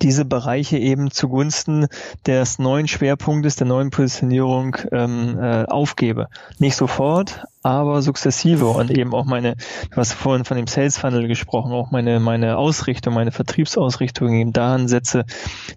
diese 0.00 0.24
Bereiche 0.24 0.78
eben 0.78 1.10
zugunsten 1.10 1.88
des 2.26 2.58
neuen 2.58 2.86
Schwerpunktes, 2.86 3.56
der 3.56 3.66
neuen 3.66 3.90
Positionierung 3.90 4.76
ähm, 4.92 5.38
äh, 5.40 5.64
aufgebe. 5.64 6.28
Nicht 6.58 6.76
sofort, 6.76 7.44
aber 7.62 8.00
sukzessive 8.00 8.66
und 8.66 8.90
eben 8.90 9.12
auch 9.12 9.24
meine, 9.24 9.56
hast 9.90 10.12
vorhin 10.12 10.44
von 10.44 10.56
dem 10.56 10.68
Sales 10.68 10.98
Funnel 10.98 11.26
gesprochen, 11.26 11.72
auch 11.72 11.90
meine, 11.90 12.20
meine 12.20 12.58
Ausrichtung, 12.58 13.14
meine 13.14 13.32
Vertriebsausrichtung 13.32 14.32
eben 14.34 14.52
daran 14.52 14.86
setze, 14.86 15.24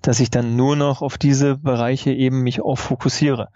dass 0.01 0.19
ich 0.19 0.29
dann 0.29 0.55
nur 0.55 0.75
noch 0.75 1.01
auf 1.01 1.17
diese 1.17 1.57
Bereiche 1.57 2.11
eben 2.11 2.41
mich 2.41 2.61
auch 2.61 2.77
fokussiere. 2.77 3.49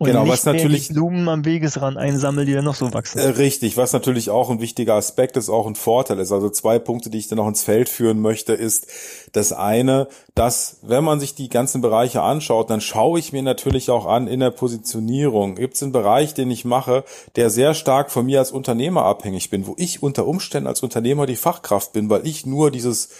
Und 0.00 0.06
genau, 0.06 0.26
was 0.26 0.46
natürlich 0.46 0.88
Blumen 0.88 1.28
am 1.28 1.44
Wegesrand 1.44 1.98
einsammelt, 1.98 2.48
die 2.48 2.54
dann 2.54 2.64
noch 2.64 2.74
so 2.74 2.90
wachsen. 2.94 3.18
Äh, 3.18 3.26
richtig, 3.26 3.76
was 3.76 3.92
natürlich 3.92 4.30
auch 4.30 4.48
ein 4.48 4.58
wichtiger 4.58 4.94
Aspekt 4.94 5.36
ist, 5.36 5.50
auch 5.50 5.66
ein 5.66 5.74
Vorteil 5.74 6.18
ist. 6.20 6.32
Also 6.32 6.48
zwei 6.48 6.78
Punkte, 6.78 7.10
die 7.10 7.18
ich 7.18 7.28
dann 7.28 7.36
noch 7.36 7.46
ins 7.46 7.62
Feld 7.62 7.90
führen 7.90 8.18
möchte, 8.18 8.54
ist 8.54 8.86
das 9.32 9.52
eine, 9.52 10.08
dass 10.34 10.78
wenn 10.80 11.04
man 11.04 11.20
sich 11.20 11.34
die 11.34 11.50
ganzen 11.50 11.82
Bereiche 11.82 12.22
anschaut, 12.22 12.70
dann 12.70 12.80
schaue 12.80 13.18
ich 13.18 13.34
mir 13.34 13.42
natürlich 13.42 13.90
auch 13.90 14.06
an 14.06 14.26
in 14.26 14.40
der 14.40 14.52
Positionierung. 14.52 15.56
Gibt 15.56 15.74
es 15.74 15.82
einen 15.82 15.92
Bereich, 15.92 16.32
den 16.32 16.50
ich 16.50 16.64
mache, 16.64 17.04
der 17.36 17.50
sehr 17.50 17.74
stark 17.74 18.10
von 18.10 18.24
mir 18.24 18.38
als 18.38 18.52
Unternehmer 18.52 19.04
abhängig 19.04 19.50
bin, 19.50 19.66
wo 19.66 19.74
ich 19.76 20.02
unter 20.02 20.26
Umständen 20.26 20.66
als 20.66 20.82
Unternehmer 20.82 21.26
die 21.26 21.36
Fachkraft 21.36 21.92
bin, 21.92 22.08
weil 22.08 22.26
ich 22.26 22.46
nur 22.46 22.70
dieses 22.70 23.10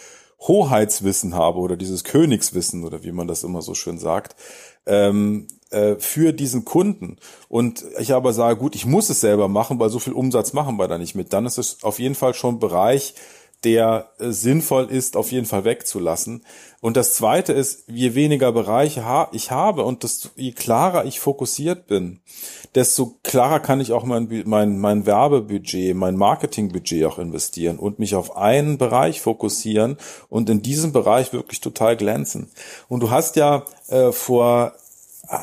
Hoheitswissen 0.41 1.35
habe 1.35 1.59
oder 1.59 1.77
dieses 1.77 2.05
Königswissen 2.05 2.85
oder 2.85 3.05
wie 3.05 3.13
man 3.13 3.29
das 3.29 3.45
immer 3.45 3.61
so 3.61 3.75
schön 3.75 3.99
sagt. 3.99 4.35
Ähm, 4.87 5.47
äh, 5.71 5.97
für 5.99 6.33
diesen 6.33 6.65
Kunden 6.65 7.17
und 7.49 7.85
ich 7.99 8.13
aber 8.13 8.33
sage, 8.33 8.59
gut, 8.59 8.75
ich 8.75 8.87
muss 8.87 9.11
es 9.11 9.21
selber 9.21 9.49
machen, 9.49 9.79
weil 9.79 9.91
so 9.91 9.99
viel 9.99 10.13
Umsatz 10.13 10.53
machen 10.53 10.77
wir 10.77 10.89
da 10.89 10.99
nicht 10.99 11.15
mit, 11.15 11.33
dann 11.33 11.47
ist 11.47 11.59
es 11.59 11.83
auf 11.83 11.99
jeden 11.99 12.15
Fall 12.15 12.35
schon 12.35 12.59
Bereich, 12.59 13.15
der 13.65 14.11
äh, 14.19 14.31
sinnvoll 14.31 14.87
ist, 14.91 15.17
auf 15.17 15.33
jeden 15.33 15.47
Fall 15.47 15.65
wegzulassen. 15.65 16.45
Und 16.81 16.97
das 16.97 17.15
Zweite 17.15 17.53
ist, 17.53 17.85
je 17.89 18.15
weniger 18.15 18.53
Bereiche 18.53 19.05
ich 19.33 19.51
habe 19.51 19.85
und 19.85 20.03
desto, 20.03 20.31
je 20.35 20.53
klarer 20.53 21.05
ich 21.05 21.21
fokussiert 21.21 21.87
bin, 21.87 22.21
desto 22.75 23.19
klarer 23.23 23.61
kann 23.61 23.81
ich 23.81 23.93
auch 23.93 24.05
mein, 24.05 24.45
mein, 24.47 24.79
mein 24.79 25.05
Werbebudget, 25.05 25.95
mein 25.95 26.17
Marketingbudget 26.17 27.05
auch 27.05 27.19
investieren 27.19 27.79
und 27.79 27.99
mich 27.99 28.15
auf 28.15 28.37
einen 28.37 28.79
Bereich 28.79 29.21
fokussieren 29.21 29.99
und 30.29 30.49
in 30.49 30.63
diesem 30.63 30.93
Bereich 30.93 31.33
wirklich 31.33 31.61
total 31.61 31.97
glänzen. 31.97 32.51
Und 32.89 33.01
du 33.01 33.11
hast 33.11 33.37
ja 33.37 33.65
äh, 33.89 34.13
vor 34.13 34.73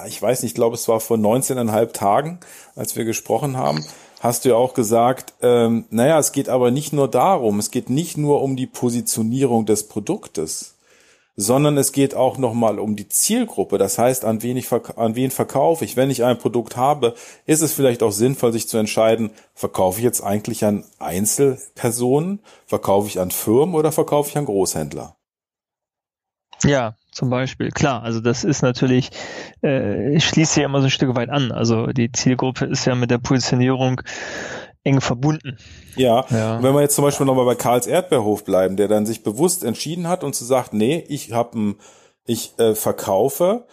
ich 0.07 0.21
weiß 0.21 0.41
nicht, 0.41 0.51
ich 0.51 0.55
glaube, 0.55 0.75
es 0.75 0.87
war 0.87 0.99
vor 0.99 1.17
19,5 1.17 1.91
Tagen, 1.93 2.39
als 2.75 2.95
wir 2.95 3.05
gesprochen 3.05 3.57
haben, 3.57 3.85
hast 4.19 4.45
du 4.45 4.49
ja 4.49 4.55
auch 4.55 4.73
gesagt, 4.73 5.33
ähm, 5.41 5.85
naja, 5.89 6.19
es 6.19 6.31
geht 6.31 6.49
aber 6.49 6.71
nicht 6.71 6.93
nur 6.93 7.07
darum, 7.07 7.59
es 7.59 7.71
geht 7.71 7.89
nicht 7.89 8.17
nur 8.17 8.41
um 8.41 8.55
die 8.55 8.67
Positionierung 8.67 9.65
des 9.65 9.87
Produktes, 9.87 10.75
sondern 11.35 11.77
es 11.77 11.91
geht 11.91 12.15
auch 12.15 12.37
nochmal 12.39 12.79
um 12.79 12.95
die 12.95 13.07
Zielgruppe. 13.07 13.77
Das 13.77 13.99
heißt, 13.99 14.25
an 14.25 14.41
wen, 14.41 14.57
ich 14.57 14.71
an 14.71 15.15
wen 15.15 15.29
verkaufe 15.29 15.85
ich. 15.85 15.95
Wenn 15.95 16.09
ich 16.09 16.23
ein 16.23 16.39
Produkt 16.39 16.75
habe, 16.75 17.13
ist 17.45 17.61
es 17.61 17.73
vielleicht 17.73 18.01
auch 18.01 18.11
sinnvoll, 18.11 18.51
sich 18.51 18.67
zu 18.67 18.77
entscheiden, 18.77 19.29
verkaufe 19.53 19.99
ich 19.99 20.03
jetzt 20.03 20.21
eigentlich 20.21 20.65
an 20.65 20.83
Einzelpersonen, 20.97 22.39
verkaufe 22.65 23.07
ich 23.07 23.19
an 23.19 23.29
Firmen 23.29 23.75
oder 23.75 23.91
verkaufe 23.91 24.29
ich 24.29 24.37
an 24.37 24.45
Großhändler? 24.45 25.16
Ja, 26.63 26.95
zum 27.11 27.29
Beispiel. 27.29 27.69
Klar, 27.69 28.03
also 28.03 28.19
das 28.19 28.43
ist 28.43 28.61
natürlich, 28.61 29.11
äh, 29.61 30.19
schließt 30.19 30.53
sich 30.53 30.63
immer 30.63 30.79
so 30.79 30.87
ein 30.87 30.91
Stück 30.91 31.15
weit 31.15 31.29
an. 31.29 31.51
Also 31.51 31.87
die 31.87 32.11
Zielgruppe 32.11 32.65
ist 32.65 32.85
ja 32.85 32.95
mit 32.95 33.11
der 33.11 33.19
Positionierung 33.19 34.01
eng 34.83 35.01
verbunden. 35.01 35.57
Ja, 35.95 36.25
ja. 36.29 36.63
wenn 36.63 36.73
wir 36.73 36.81
jetzt 36.81 36.95
zum 36.95 37.03
Beispiel 37.03 37.25
nochmal 37.25 37.45
bei 37.45 37.55
Karls 37.55 37.87
Erdbeerhof 37.87 38.45
bleiben, 38.45 38.77
der 38.77 38.87
dann 38.87 39.05
sich 39.05 39.23
bewusst 39.23 39.63
entschieden 39.63 40.07
hat 40.07 40.23
und 40.23 40.33
zu 40.33 40.45
sagt, 40.45 40.73
nee, 40.73 41.03
ich 41.07 41.33
habe 41.33 41.75
ich 42.25 42.57
äh, 42.57 42.73
verkaufe 42.75 43.65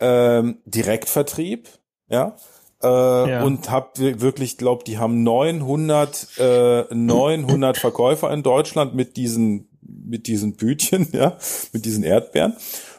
ähm, 0.00 0.58
Direktvertrieb, 0.64 1.68
ja, 2.08 2.36
äh, 2.82 2.86
ja. 2.86 3.42
und 3.42 3.70
habe 3.70 4.20
wirklich, 4.20 4.58
glaube 4.58 4.84
die 4.84 4.98
haben 4.98 5.22
900 5.22 6.38
äh, 6.38 6.94
900 6.94 7.76
Verkäufer 7.76 8.32
in 8.32 8.42
Deutschland 8.42 8.94
mit 8.94 9.16
diesen 9.16 9.68
mit 9.86 10.26
diesen 10.26 10.56
Bütchen, 10.56 11.08
ja, 11.12 11.38
mit 11.72 11.84
diesen 11.84 12.04
Erdbeeren. 12.04 12.54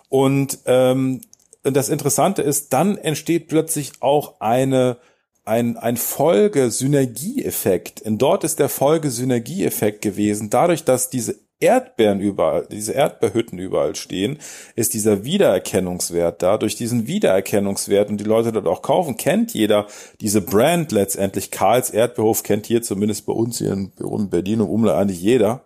Und 0.09 0.59
ähm, 0.65 1.21
das 1.63 1.89
Interessante 1.89 2.41
ist, 2.41 2.73
dann 2.73 2.97
entsteht 2.97 3.47
plötzlich 3.47 3.93
auch 3.99 4.39
eine 4.39 4.97
ein, 5.45 5.77
ein 5.77 5.95
Folge-Synergieeffekt. 5.95 8.01
Und 8.01 8.17
dort 8.17 8.43
ist 8.43 8.59
der 8.59 8.67
Folge-Synergieeffekt 8.67 10.01
gewesen, 10.01 10.49
dadurch, 10.49 10.83
dass 10.83 11.11
diese 11.11 11.35
Erdbeeren 11.59 12.19
überall, 12.19 12.67
diese 12.69 12.93
Erdbeerhütten 12.93 13.59
überall 13.59 13.95
stehen, 13.95 14.39
ist 14.75 14.93
dieser 14.93 15.23
Wiedererkennungswert 15.23 16.41
da. 16.41 16.57
Durch 16.57 16.75
diesen 16.75 17.07
Wiedererkennungswert 17.07 18.09
und 18.09 18.17
die 18.17 18.25
Leute 18.25 18.51
dort 18.51 18.67
auch 18.67 18.81
kaufen, 18.81 19.15
kennt 19.15 19.53
jeder 19.53 19.87
diese 20.19 20.41
Brand 20.41 20.91
letztendlich. 20.91 21.51
Karls 21.51 21.91
Erdbeerhof 21.91 22.43
kennt 22.43 22.65
hier 22.65 22.81
zumindest 22.81 23.25
bei 23.25 23.33
uns 23.33 23.59
hier 23.59 23.71
in 23.71 24.29
Berlin 24.29 24.61
und 24.61 24.69
Umland 24.69 24.99
eigentlich 24.99 25.21
jeder. 25.21 25.63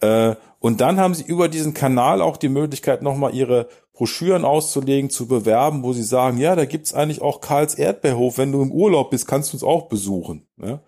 Äh, 0.00 0.34
und 0.58 0.80
dann 0.80 0.98
haben 0.98 1.14
sie 1.14 1.24
über 1.24 1.48
diesen 1.48 1.74
Kanal 1.74 2.20
auch 2.20 2.36
die 2.36 2.48
Möglichkeit, 2.48 3.02
nochmal 3.02 3.34
ihre 3.34 3.68
Broschüren 3.96 4.44
auszulegen, 4.44 5.08
zu 5.08 5.26
bewerben, 5.26 5.82
wo 5.82 5.94
sie 5.94 6.02
sagen, 6.02 6.38
ja, 6.38 6.54
da 6.54 6.66
gibt's 6.66 6.92
eigentlich 6.92 7.22
auch 7.22 7.40
Karls 7.40 7.74
Erdbeerhof. 7.74 8.36
Wenn 8.36 8.52
du 8.52 8.60
im 8.60 8.70
Urlaub 8.70 9.10
bist, 9.10 9.26
kannst 9.26 9.52
du 9.52 9.56
uns 9.56 9.64
auch 9.64 9.88
besuchen. 9.88 10.46
Ja? 10.62 10.80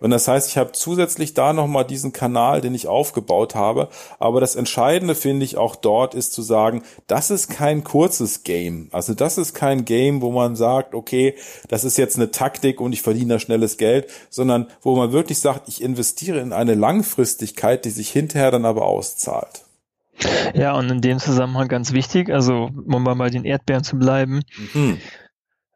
Und 0.00 0.10
das 0.10 0.28
heißt, 0.28 0.48
ich 0.48 0.56
habe 0.56 0.72
zusätzlich 0.72 1.34
da 1.34 1.52
nochmal 1.52 1.84
diesen 1.84 2.12
Kanal, 2.12 2.60
den 2.60 2.74
ich 2.74 2.88
aufgebaut 2.88 3.54
habe. 3.54 3.88
Aber 4.18 4.40
das 4.40 4.56
Entscheidende 4.56 5.14
finde 5.14 5.44
ich 5.44 5.56
auch 5.56 5.76
dort 5.76 6.14
ist 6.14 6.32
zu 6.32 6.42
sagen, 6.42 6.82
das 7.06 7.30
ist 7.30 7.48
kein 7.48 7.84
kurzes 7.84 8.42
Game. 8.42 8.88
Also 8.92 9.14
das 9.14 9.38
ist 9.38 9.54
kein 9.54 9.84
Game, 9.84 10.22
wo 10.22 10.30
man 10.30 10.56
sagt, 10.56 10.94
okay, 10.94 11.34
das 11.68 11.84
ist 11.84 11.98
jetzt 11.98 12.16
eine 12.16 12.30
Taktik 12.30 12.80
und 12.80 12.92
ich 12.92 13.02
verdiene 13.02 13.34
da 13.34 13.38
schnelles 13.38 13.76
Geld, 13.76 14.08
sondern 14.30 14.68
wo 14.82 14.96
man 14.96 15.12
wirklich 15.12 15.38
sagt, 15.38 15.68
ich 15.68 15.82
investiere 15.82 16.40
in 16.40 16.52
eine 16.52 16.74
Langfristigkeit, 16.74 17.84
die 17.84 17.90
sich 17.90 18.10
hinterher 18.10 18.50
dann 18.50 18.64
aber 18.64 18.86
auszahlt. 18.86 19.64
Ja, 20.54 20.72
und 20.74 20.90
in 20.90 21.00
dem 21.00 21.18
Zusammenhang 21.18 21.68
ganz 21.68 21.92
wichtig, 21.92 22.30
also 22.30 22.70
um 22.86 23.02
mal 23.02 23.14
bei 23.14 23.30
den 23.30 23.44
Erdbeeren 23.44 23.84
zu 23.84 23.96
bleiben, 23.96 24.42
mhm. 24.74 24.98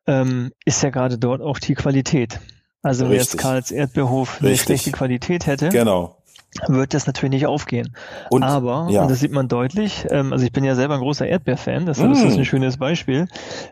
ähm, 0.07 0.53
ist 0.65 0.83
ja 0.83 0.91
gerade 0.91 1.19
dort 1.19 1.41
auch 1.41 1.59
die 1.59 1.75
Qualität. 1.75 2.41
Also 2.83 3.09
wenn 3.09 3.17
jetzt 3.17 3.39
Karls 3.39 3.71
Erdbeerhof 3.71 4.41
eine 4.41 4.51
Richtig. 4.51 4.67
schlechte 4.67 4.93
Qualität 4.93 5.47
hätte, 5.47 5.71
genau 5.71 6.19
wird 6.69 6.95
das 6.95 7.07
natürlich 7.07 7.33
nicht 7.33 7.47
aufgehen. 7.47 7.95
Und, 8.31 8.43
Aber, 8.43 8.89
ja. 8.91 9.03
und 9.03 9.11
das 9.11 9.21
sieht 9.21 9.33
man 9.33 9.49
deutlich, 9.49 10.07
ähm, 10.11 10.33
also 10.33 10.45
ich 10.45 10.53
bin 10.53 10.65
ja 10.65 10.75
selber 10.75 10.95
ein 10.95 11.01
großer 11.01 11.27
Erdbeer-Fan, 11.27 11.87
das, 11.87 11.99
mm. 11.99 12.11
das, 12.11 12.23
ist 12.23 12.39
ein 12.39 12.45
schönes 12.45 12.77
Beispiel. 12.77 13.27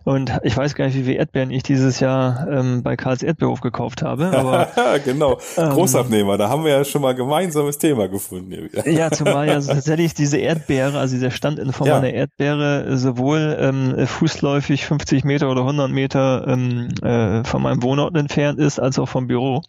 Und 0.04 0.32
ich 0.42 0.56
weiß 0.56 0.74
gar 0.74 0.86
nicht, 0.86 0.96
wie 0.96 1.04
viele 1.04 1.18
Erdbeeren 1.18 1.50
ich 1.50 1.62
dieses 1.62 2.00
Jahr 2.00 2.46
ähm, 2.50 2.82
bei 2.82 2.96
Karls 2.96 3.22
Erdbeerhof 3.22 3.60
gekauft 3.60 4.02
habe. 4.02 4.26
Aber, 4.36 4.68
genau, 5.04 5.38
ähm, 5.56 5.70
Großabnehmer, 5.70 6.36
da 6.38 6.48
haben 6.48 6.64
wir 6.64 6.72
ja 6.72 6.84
schon 6.84 7.02
mal 7.02 7.14
gemeinsames 7.14 7.78
Thema 7.78 8.08
gefunden. 8.08 8.68
ja, 8.84 9.10
zumal 9.10 9.46
ja 9.48 9.60
tatsächlich 9.60 10.14
diese 10.14 10.38
Erdbeere, 10.38 10.98
also 10.98 11.14
dieser 11.14 11.30
Stand 11.30 11.58
in 11.58 11.72
Form 11.72 11.88
ja. 11.88 11.98
einer 11.98 12.12
Erdbeere, 12.12 12.96
sowohl 12.96 13.56
ähm, 13.60 14.06
fußläufig 14.06 14.86
50 14.86 15.24
Meter 15.24 15.50
oder 15.50 15.60
100 15.60 15.90
Meter 15.90 16.46
ähm, 16.48 16.88
äh, 17.02 17.44
von 17.44 17.62
meinem 17.62 17.82
Wohnort 17.82 18.16
entfernt 18.16 18.58
ist, 18.58 18.80
als 18.80 18.98
auch 18.98 19.08
vom 19.08 19.26
Büro. 19.26 19.62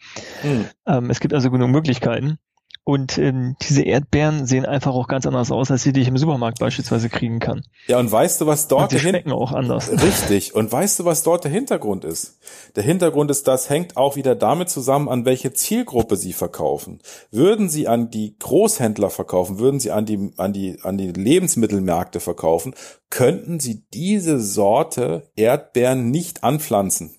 Mm. 0.43 0.62
Ähm, 0.88 1.10
es 1.10 1.19
gibt 1.19 1.34
also 1.34 1.52
genug 1.52 1.69
Möglichkeiten. 1.69 2.39
Und 2.86 3.17
ähm, 3.17 3.56
diese 3.62 3.84
Erdbeeren 3.84 4.46
sehen 4.46 4.65
einfach 4.65 4.93
auch 4.93 5.08
ganz 5.08 5.26
anders 5.26 5.52
aus, 5.52 5.72
als 5.72 5.84
die, 5.84 5.93
die 5.93 6.02
ich 6.02 6.10
im 6.10 6.17
Supermarkt 6.17 6.60
beispielsweise 6.60 7.08
kriegen 7.08 7.39
kann. 7.39 7.63
Ja, 7.88 7.98
und 7.98 8.12
weißt 8.12 8.41
du, 8.41 8.46
was 8.46 8.67
dort 8.67 8.84
und 8.84 8.91
die 8.91 9.00
schmecken 9.00 9.32
auch 9.32 9.54
anders. 9.54 9.89
Richtig. 9.89 10.54
Und 10.54 10.69
weißt 10.69 11.00
du, 11.00 11.06
was 11.06 11.24
dort 11.24 11.46
der 11.46 11.52
Hintergrund 11.52 12.04
ist? 12.04 12.39
Der 12.76 12.84
Hintergrund 12.84 13.32
ist, 13.32 13.48
das 13.48 13.69
hängt 13.69 13.96
auch 13.96 14.17
wieder 14.17 14.36
damit 14.36 14.69
zusammen, 14.69 15.08
an 15.08 15.24
welche 15.24 15.54
Zielgruppe 15.54 16.17
sie 16.17 16.34
verkaufen. 16.34 17.00
Würden 17.32 17.69
sie 17.69 17.88
an 17.88 18.10
die 18.10 18.38
Großhändler 18.38 19.10
verkaufen, 19.10 19.60
würden 19.60 19.80
sie 19.80 19.91
an 19.91 20.06
die, 20.06 20.34
an 20.36 20.52
die, 20.52 20.78
an 20.84 20.98
die 20.98 21.13
Lebensmittelmärkte 21.13 22.19
verkaufen, 22.19 22.76
könnten 23.10 23.62
sie 23.62 23.86
diese 23.93 24.41
Sorte 24.41 25.30
Erdbeeren 25.38 26.12
nicht 26.12 26.43
anpflanzen 26.43 27.15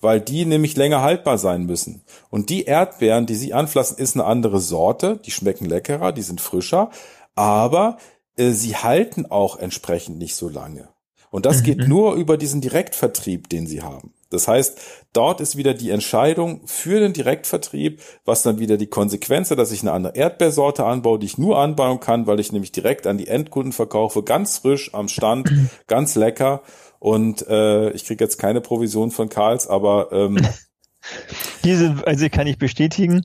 weil 0.00 0.20
die 0.20 0.44
nämlich 0.44 0.76
länger 0.76 1.02
haltbar 1.02 1.38
sein 1.38 1.64
müssen. 1.64 2.02
Und 2.30 2.50
die 2.50 2.64
Erdbeeren, 2.64 3.26
die 3.26 3.34
sie 3.34 3.54
anpflanzen, 3.54 3.98
ist 3.98 4.16
eine 4.16 4.24
andere 4.24 4.60
Sorte, 4.60 5.18
die 5.24 5.30
schmecken 5.30 5.66
leckerer, 5.66 6.12
die 6.12 6.22
sind 6.22 6.40
frischer, 6.40 6.90
aber 7.34 7.98
äh, 8.36 8.50
sie 8.50 8.76
halten 8.76 9.26
auch 9.26 9.58
entsprechend 9.58 10.18
nicht 10.18 10.36
so 10.36 10.48
lange. 10.48 10.88
Und 11.30 11.46
das 11.46 11.60
mhm. 11.60 11.64
geht 11.64 11.88
nur 11.88 12.14
über 12.14 12.36
diesen 12.36 12.60
Direktvertrieb, 12.60 13.48
den 13.48 13.66
sie 13.66 13.82
haben. 13.82 14.12
Das 14.30 14.48
heißt, 14.48 14.78
dort 15.12 15.40
ist 15.40 15.56
wieder 15.56 15.72
die 15.72 15.90
Entscheidung 15.90 16.62
für 16.66 16.98
den 16.98 17.12
Direktvertrieb, 17.12 18.00
was 18.24 18.42
dann 18.42 18.58
wieder 18.58 18.76
die 18.76 18.88
Konsequenz 18.88 19.50
hat, 19.50 19.58
dass 19.58 19.70
ich 19.70 19.82
eine 19.82 19.92
andere 19.92 20.16
Erdbeersorte 20.16 20.84
anbaue, 20.84 21.18
die 21.18 21.26
ich 21.26 21.38
nur 21.38 21.58
anbauen 21.58 22.00
kann, 22.00 22.26
weil 22.26 22.40
ich 22.40 22.50
nämlich 22.50 22.72
direkt 22.72 23.06
an 23.06 23.18
die 23.18 23.28
Endkunden 23.28 23.72
verkaufe, 23.72 24.24
ganz 24.24 24.58
frisch 24.58 24.94
am 24.94 25.08
Stand, 25.08 25.52
ganz 25.86 26.16
lecker 26.16 26.62
und 26.98 27.46
äh, 27.48 27.90
ich 27.90 28.04
kriege 28.04 28.22
jetzt 28.22 28.38
keine 28.38 28.60
Provision 28.60 29.10
von 29.10 29.28
Karls, 29.28 29.66
aber 29.66 30.08
ähm, 30.12 30.38
Diese 31.64 31.94
also 32.06 32.28
kann 32.28 32.46
ich 32.46 32.58
bestätigen. 32.58 33.22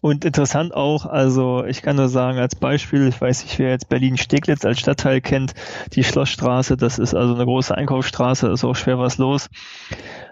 Und 0.00 0.24
interessant 0.24 0.74
auch, 0.74 1.06
also 1.06 1.64
ich 1.64 1.82
kann 1.82 1.96
nur 1.96 2.08
sagen, 2.08 2.38
als 2.38 2.54
Beispiel, 2.56 3.08
ich 3.08 3.20
weiß 3.20 3.44
nicht, 3.44 3.58
wer 3.58 3.70
jetzt 3.70 3.88
Berlin-Steglitz 3.88 4.64
als 4.64 4.80
Stadtteil 4.80 5.20
kennt, 5.20 5.54
die 5.92 6.04
Schlossstraße, 6.04 6.76
das 6.76 6.98
ist 6.98 7.14
also 7.14 7.34
eine 7.34 7.44
große 7.44 7.74
Einkaufsstraße, 7.74 8.48
ist 8.48 8.64
auch 8.64 8.76
schwer 8.76 8.98
was 8.98 9.18
los. 9.18 9.48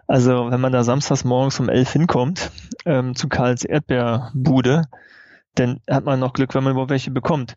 Also 0.07 0.51
wenn 0.51 0.61
man 0.61 0.73
da 0.73 0.83
samstags 0.83 1.25
morgens 1.25 1.61
um 1.61 1.69
elf 1.69 1.93
hinkommt, 1.93 2.51
ähm, 2.87 3.15
zu 3.15 3.29
Karls 3.29 3.65
Erdbeerbude, 3.65 4.89
dann 5.55 5.81
hat 5.89 6.05
man 6.05 6.21
noch 6.21 6.33
Glück, 6.33 6.55
wenn 6.55 6.65
man 6.65 6.73
überhaupt 6.73 6.91
welche 6.91 7.11
bekommt. 7.11 7.57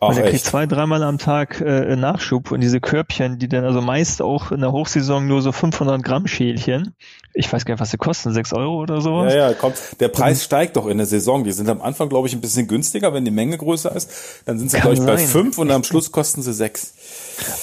Ach, 0.00 0.08
und 0.08 0.18
er 0.18 0.28
kriegt 0.28 0.44
zwei, 0.44 0.66
dreimal 0.66 1.02
am 1.02 1.18
Tag 1.18 1.60
äh, 1.60 1.96
Nachschub 1.96 2.50
und 2.50 2.60
diese 2.60 2.80
Körbchen, 2.80 3.38
die 3.38 3.48
dann 3.48 3.64
also 3.64 3.80
meist 3.80 4.22
auch 4.22 4.50
in 4.50 4.60
der 4.60 4.72
Hochsaison 4.72 5.26
nur 5.26 5.42
so 5.42 5.52
500 5.52 6.02
Gramm 6.02 6.26
Schälchen. 6.26 6.94
Ich 7.32 7.52
weiß 7.52 7.64
gar 7.64 7.74
nicht, 7.74 7.80
was 7.80 7.90
sie 7.90 7.96
kosten, 7.96 8.32
sechs 8.32 8.52
Euro 8.52 8.80
oder 8.80 9.00
sowas. 9.00 9.32
Ja, 9.32 9.50
ja, 9.50 9.54
kommt. 9.54 9.76
Der 10.00 10.08
Preis 10.08 10.38
und, 10.38 10.44
steigt 10.44 10.76
doch 10.76 10.86
in 10.86 10.98
der 10.98 11.06
Saison. 11.06 11.44
Die 11.44 11.52
sind 11.52 11.68
am 11.68 11.80
Anfang, 11.80 12.08
glaube 12.08 12.28
ich, 12.28 12.34
ein 12.34 12.40
bisschen 12.40 12.68
günstiger, 12.68 13.12
wenn 13.12 13.24
die 13.24 13.30
Menge 13.30 13.58
größer 13.58 13.94
ist. 13.94 14.10
Dann 14.46 14.58
sind 14.58 14.70
sie, 14.70 14.78
glaube 14.78 14.94
ich, 14.94 15.04
bei 15.04 15.18
fünf 15.18 15.58
und 15.58 15.70
am 15.70 15.84
Schluss 15.84 16.12
kosten 16.12 16.42
sie 16.42 16.52
sechs. 16.52 16.94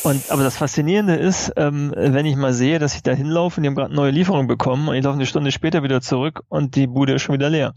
Und 0.04 0.30
aber 0.30 0.44
das 0.44 0.58
Faszinierende 0.58 1.16
ist, 1.16 1.54
ähm, 1.56 1.94
wenn 1.96 2.26
ich 2.26 2.36
mal 2.36 2.54
sehe, 2.54 2.80
dass 2.80 2.96
ich 2.96 3.04
da 3.04 3.14
hinlaufe 3.14 3.58
und 3.58 3.64
die 3.64 3.68
haben 3.68 3.76
gerade 3.76 3.92
eine 3.92 3.96
neue 3.96 4.12
Lieferung 4.12 4.48
bekommen 4.48 4.90
und 4.90 4.96
ich 4.96 5.04
laufe 5.04 5.16
eine 5.16 5.26
Stunde 5.26 5.52
später 5.52 5.84
wieder 5.84 6.02
zurück 6.02 6.42
und 6.50 6.76
die 6.76 6.88
Bude 6.88 7.14
ist 7.14 7.22
schon 7.22 7.36
wieder 7.36 7.50
leer. 7.50 7.74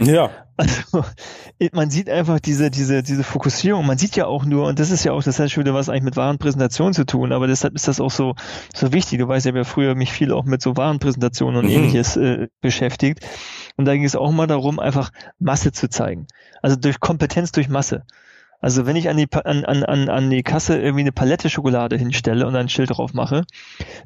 Ja. 0.00 0.30
Also 0.56 1.04
man 1.72 1.90
sieht 1.90 2.08
einfach 2.08 2.40
diese, 2.40 2.70
diese, 2.70 3.02
diese 3.02 3.24
Fokussierung. 3.24 3.86
Man 3.86 3.98
sieht 3.98 4.16
ja 4.16 4.26
auch 4.26 4.44
nur, 4.44 4.66
und 4.66 4.78
das 4.78 4.90
ist 4.90 5.04
ja 5.04 5.12
auch, 5.12 5.22
das 5.22 5.38
hat 5.38 5.50
schon 5.50 5.64
wieder 5.64 5.74
was 5.74 5.88
eigentlich 5.88 6.02
mit 6.02 6.16
Warenpräsentation 6.16 6.92
zu 6.92 7.04
tun, 7.04 7.32
aber 7.32 7.46
deshalb 7.46 7.74
ist 7.74 7.88
das 7.88 8.00
auch 8.00 8.10
so, 8.10 8.34
so 8.74 8.92
wichtig. 8.92 9.18
Du 9.18 9.28
weißt 9.28 9.44
ja, 9.46 9.50
ich 9.50 9.52
habe 9.52 9.58
ja 9.58 9.64
früher 9.64 9.94
mich 9.94 10.12
viel 10.12 10.32
auch 10.32 10.44
mit 10.44 10.62
so 10.62 10.76
Warenpräsentationen 10.76 11.56
und 11.58 11.66
mhm. 11.66 11.72
ähnliches 11.72 12.16
äh, 12.16 12.48
beschäftigt. 12.60 13.20
Und 13.76 13.84
da 13.84 13.94
ging 13.94 14.04
es 14.04 14.16
auch 14.16 14.32
mal 14.32 14.46
darum, 14.46 14.78
einfach 14.78 15.10
Masse 15.38 15.72
zu 15.72 15.88
zeigen. 15.88 16.26
Also 16.62 16.76
durch 16.76 17.00
Kompetenz 17.00 17.52
durch 17.52 17.68
Masse. 17.68 18.04
Also 18.60 18.86
wenn 18.86 18.96
ich 18.96 19.08
an 19.08 19.16
die, 19.16 19.28
an, 19.32 19.64
an, 19.64 20.08
an 20.08 20.30
die 20.30 20.42
Kasse 20.42 20.78
irgendwie 20.78 21.02
eine 21.02 21.12
Palette 21.12 21.50
Schokolade 21.50 21.96
hinstelle 21.96 22.46
und 22.46 22.56
ein 22.56 22.68
Schild 22.68 22.90
drauf 22.90 23.12
mache, 23.14 23.44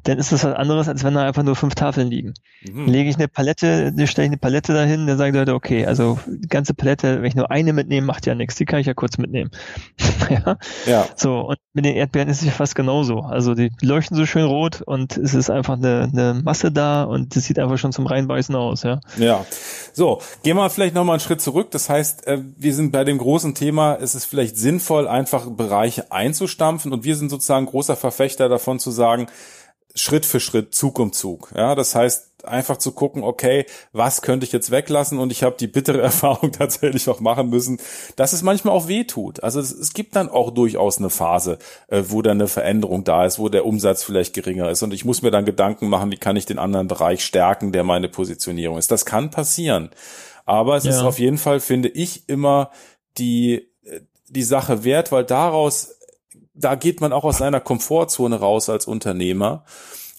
dann 0.03 0.17
ist 0.17 0.31
das 0.31 0.43
was 0.43 0.55
anderes, 0.55 0.87
als 0.87 1.03
wenn 1.03 1.13
da 1.13 1.25
einfach 1.25 1.43
nur 1.43 1.55
fünf 1.55 1.75
Tafeln 1.75 2.09
liegen. 2.09 2.33
Mhm. 2.69 2.87
Lege 2.87 3.09
ich 3.09 3.15
eine 3.15 3.27
Palette, 3.27 3.93
stelle 4.07 4.25
ich 4.25 4.31
eine 4.31 4.37
Palette 4.37 4.73
dahin, 4.73 5.07
dann 5.07 5.17
sagen 5.17 5.33
die 5.33 5.39
Leute, 5.39 5.53
okay, 5.53 5.85
also 5.85 6.19
die 6.27 6.47
ganze 6.47 6.73
Palette, 6.73 7.21
wenn 7.21 7.27
ich 7.27 7.35
nur 7.35 7.51
eine 7.51 7.73
mitnehme, 7.73 8.05
macht 8.05 8.25
ja 8.25 8.35
nichts, 8.35 8.55
die 8.55 8.65
kann 8.65 8.79
ich 8.79 8.87
ja 8.87 8.93
kurz 8.93 9.17
mitnehmen. 9.17 9.51
ja? 10.29 10.57
ja. 10.85 11.05
So, 11.15 11.39
und 11.39 11.57
mit 11.73 11.85
den 11.85 11.95
Erdbeeren 11.95 12.29
ist 12.29 12.41
es 12.41 12.47
ja 12.47 12.51
fast 12.51 12.75
genauso. 12.75 13.19
Also 13.19 13.55
die 13.55 13.71
leuchten 13.81 14.17
so 14.17 14.25
schön 14.25 14.45
rot 14.45 14.81
und 14.81 15.17
es 15.17 15.33
ist 15.33 15.49
einfach 15.49 15.77
eine, 15.77 16.09
eine 16.11 16.41
Masse 16.43 16.71
da 16.71 17.03
und 17.03 17.35
das 17.35 17.45
sieht 17.45 17.59
einfach 17.59 17.77
schon 17.77 17.91
zum 17.91 18.05
Reinbeißen 18.05 18.55
aus, 18.55 18.83
ja. 18.83 18.99
Ja. 19.17 19.45
So, 19.93 20.21
gehen 20.43 20.57
wir 20.57 20.69
vielleicht 20.69 20.95
nochmal 20.95 21.15
einen 21.15 21.21
Schritt 21.21 21.41
zurück. 21.41 21.71
Das 21.71 21.89
heißt, 21.89 22.27
äh, 22.27 22.39
wir 22.57 22.73
sind 22.73 22.91
bei 22.91 23.03
dem 23.03 23.17
großen 23.17 23.55
Thema, 23.55 23.95
es 23.95 24.15
ist 24.15 24.25
vielleicht 24.25 24.40
sinnvoll, 24.49 25.07
einfach 25.07 25.49
Bereiche 25.49 26.11
einzustampfen 26.11 26.91
und 26.91 27.03
wir 27.03 27.15
sind 27.15 27.29
sozusagen 27.29 27.65
großer 27.65 27.95
Verfechter 27.95 28.49
davon 28.49 28.79
zu 28.79 28.91
sagen, 28.91 29.27
Schritt 29.95 30.25
für 30.25 30.39
Schritt, 30.39 30.73
Zug 30.73 30.99
um 30.99 31.11
Zug. 31.11 31.51
Ja, 31.55 31.75
das 31.75 31.95
heißt, 31.95 32.45
einfach 32.45 32.77
zu 32.77 32.91
gucken, 32.91 33.23
okay, 33.23 33.65
was 33.91 34.21
könnte 34.21 34.45
ich 34.45 34.51
jetzt 34.51 34.71
weglassen? 34.71 35.19
Und 35.19 35.31
ich 35.31 35.43
habe 35.43 35.55
die 35.59 35.67
bittere 35.67 36.01
Erfahrung 36.01 36.51
tatsächlich 36.51 37.07
auch 37.09 37.19
machen 37.19 37.49
müssen, 37.49 37.79
dass 38.15 38.33
es 38.33 38.41
manchmal 38.41 38.73
auch 38.73 38.87
weh 38.87 39.03
tut. 39.03 39.43
Also 39.43 39.59
es, 39.59 39.71
es 39.71 39.93
gibt 39.93 40.15
dann 40.15 40.29
auch 40.29 40.51
durchaus 40.51 40.97
eine 40.97 41.09
Phase, 41.09 41.57
äh, 41.87 42.03
wo 42.07 42.21
dann 42.21 42.37
eine 42.37 42.47
Veränderung 42.47 43.03
da 43.03 43.25
ist, 43.25 43.39
wo 43.39 43.49
der 43.49 43.65
Umsatz 43.65 44.03
vielleicht 44.03 44.33
geringer 44.33 44.69
ist. 44.69 44.83
Und 44.83 44.93
ich 44.93 45.05
muss 45.05 45.21
mir 45.21 45.31
dann 45.31 45.45
Gedanken 45.45 45.89
machen, 45.89 46.11
wie 46.11 46.17
kann 46.17 46.35
ich 46.35 46.45
den 46.45 46.59
anderen 46.59 46.87
Bereich 46.87 47.25
stärken, 47.25 47.71
der 47.71 47.83
meine 47.83 48.09
Positionierung 48.09 48.77
ist. 48.77 48.91
Das 48.91 49.05
kann 49.05 49.29
passieren. 49.29 49.89
Aber 50.45 50.77
es 50.77 50.85
ja. 50.85 50.91
ist 50.91 51.01
auf 51.01 51.19
jeden 51.19 51.37
Fall, 51.37 51.59
finde 51.59 51.89
ich, 51.89 52.27
immer 52.27 52.71
die, 53.17 53.70
die 54.31 54.43
Sache 54.43 54.83
wert, 54.83 55.11
weil 55.11 55.23
daraus 55.23 55.95
da 56.53 56.75
geht 56.75 57.01
man 57.01 57.13
auch 57.13 57.23
aus 57.23 57.37
seiner 57.37 57.59
Komfortzone 57.59 58.39
raus 58.39 58.69
als 58.69 58.85
Unternehmer 58.85 59.63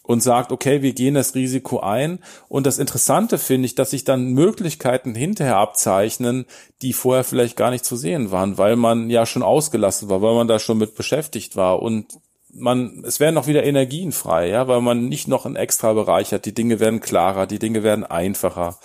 und 0.02 0.22
sagt, 0.22 0.50
okay, 0.50 0.82
wir 0.82 0.94
gehen 0.94 1.14
das 1.14 1.34
Risiko 1.34 1.80
ein. 1.80 2.18
Und 2.48 2.66
das 2.66 2.78
Interessante 2.78 3.38
finde 3.38 3.66
ich, 3.66 3.74
dass 3.74 3.90
sich 3.90 4.04
dann 4.04 4.32
Möglichkeiten 4.32 5.14
hinterher 5.14 5.56
abzeichnen, 5.58 6.46
die 6.80 6.92
vorher 6.92 7.24
vielleicht 7.24 7.56
gar 7.56 7.70
nicht 7.70 7.84
zu 7.84 7.96
sehen 7.96 8.30
waren, 8.32 8.58
weil 8.58 8.76
man 8.76 9.10
ja 9.10 9.26
schon 9.26 9.42
ausgelassen 9.42 10.08
war, 10.08 10.20
weil 10.20 10.34
man 10.34 10.48
da 10.48 10.58
schon 10.58 10.78
mit 10.78 10.96
beschäftigt 10.96 11.56
war 11.56 11.80
und 11.80 12.06
man, 12.54 13.02
es 13.06 13.18
werden 13.18 13.38
auch 13.38 13.46
wieder 13.46 13.64
Energien 13.64 14.12
frei, 14.12 14.48
ja, 14.48 14.68
weil 14.68 14.82
man 14.82 15.08
nicht 15.08 15.26
noch 15.26 15.46
einen 15.46 15.56
extra 15.56 15.94
Bereich 15.94 16.32
hat. 16.32 16.44
Die 16.44 16.52
Dinge 16.52 16.80
werden 16.80 17.00
klarer, 17.00 17.46
die 17.46 17.58
Dinge 17.58 17.82
werden 17.82 18.04
einfacher. 18.04 18.78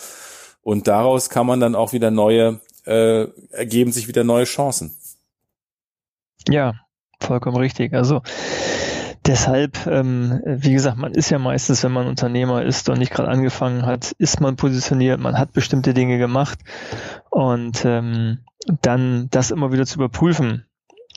Und 0.62 0.88
daraus 0.88 1.30
kann 1.30 1.48
man 1.48 1.60
dann 1.60 1.76
auch 1.76 1.92
wieder 1.92 2.10
neue, 2.10 2.62
äh, 2.86 3.28
ergeben 3.52 3.92
sich 3.92 4.08
wieder 4.08 4.24
neue 4.24 4.46
Chancen. 4.46 4.97
Ja, 6.50 6.74
Vollkommen 7.20 7.58
richtig. 7.58 7.94
Also 7.94 8.22
deshalb, 9.26 9.88
ähm, 9.88 10.40
wie 10.46 10.74
gesagt, 10.74 10.98
man 10.98 11.14
ist 11.14 11.30
ja 11.30 11.40
meistens, 11.40 11.84
wenn 11.84 11.92
man 11.92 12.08
Unternehmer 12.08 12.64
ist 12.64 12.90
und 12.90 13.00
nicht 13.00 13.12
gerade 13.12 13.30
angefangen 13.30 13.86
hat, 13.86 14.12
ist 14.20 14.40
man 14.40 14.56
positioniert, 14.56 15.20
man 15.20 15.38
hat 15.38 15.52
bestimmte 15.52 15.94
Dinge 15.94 16.20
gemacht 16.20 16.60
und 17.30 17.84
ähm, 17.86 18.40
dann 18.82 19.30
das 19.32 19.52
immer 19.52 19.72
wieder 19.72 19.86
zu 19.86 19.96
überprüfen. 19.96 20.66